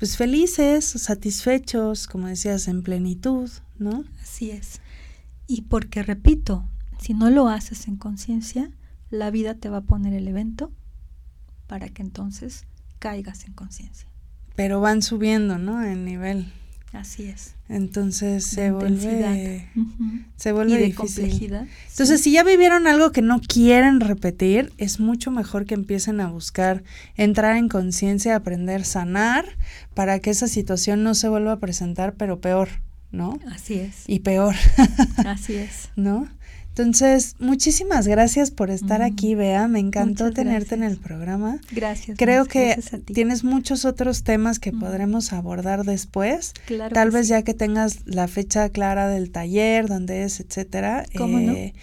[0.00, 4.04] pues felices, satisfechos, como decías, en plenitud, ¿no?
[4.22, 4.80] Así es.
[5.46, 6.66] Y porque repito,
[6.98, 8.70] si no lo haces en conciencia,
[9.10, 10.72] la vida te va a poner el evento
[11.66, 12.64] para que entonces
[12.98, 14.08] caigas en conciencia.
[14.56, 15.84] Pero van subiendo, ¿no?
[15.84, 16.50] En nivel.
[16.92, 17.54] Así es.
[17.68, 19.68] Entonces se vuelve,
[20.36, 21.22] se vuelve y de difícil.
[21.22, 21.66] complejidad.
[21.88, 26.28] Entonces, si ya vivieron algo que no quieren repetir, es mucho mejor que empiecen a
[26.28, 26.82] buscar
[27.14, 29.44] entrar en conciencia, aprender, sanar,
[29.94, 32.68] para que esa situación no se vuelva a presentar, pero peor,
[33.12, 33.38] ¿no?
[33.52, 34.02] Así es.
[34.08, 34.56] Y peor.
[35.24, 35.90] Así es.
[35.96, 36.28] ¿No?
[36.70, 39.68] Entonces, muchísimas gracias por estar aquí, Bea.
[39.68, 41.58] Me encantó tenerte en el programa.
[41.72, 42.16] Gracias.
[42.16, 46.54] Creo que tienes muchos otros temas que podremos abordar después.
[46.66, 51.04] Claro Tal vez ya que tengas la fecha clara del taller, dónde es, etcétera.
[51.16, 51.52] ¿Cómo no?
[51.52, 51.74] Eh,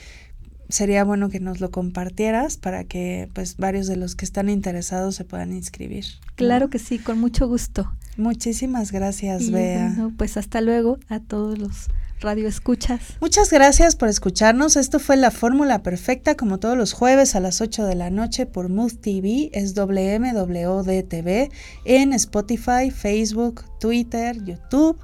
[0.69, 5.15] sería bueno que nos lo compartieras para que pues varios de los que están interesados
[5.15, 6.05] se puedan inscribir.
[6.35, 7.91] Claro que sí, con mucho gusto.
[8.17, 10.11] Muchísimas gracias, Bea.
[10.17, 11.89] pues hasta luego a todos los
[12.19, 13.01] Radio Escuchas.
[13.21, 14.75] Muchas gracias por escucharnos.
[14.75, 18.47] Esto fue la fórmula perfecta, como todos los jueves a las 8 de la noche
[18.47, 21.51] por Mood TV, es WMWD
[21.85, 24.97] en Spotify, Facebook, Twitter, YouTube.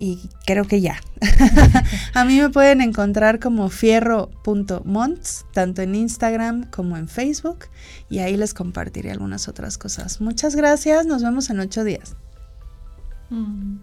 [0.00, 1.00] Y creo que ya.
[2.14, 7.66] a mí me pueden encontrar como fierro.monts, tanto en Instagram como en Facebook.
[8.08, 10.20] Y ahí les compartiré algunas otras cosas.
[10.20, 11.04] Muchas gracias.
[11.06, 12.14] Nos vemos en ocho días.
[13.30, 13.78] Mm.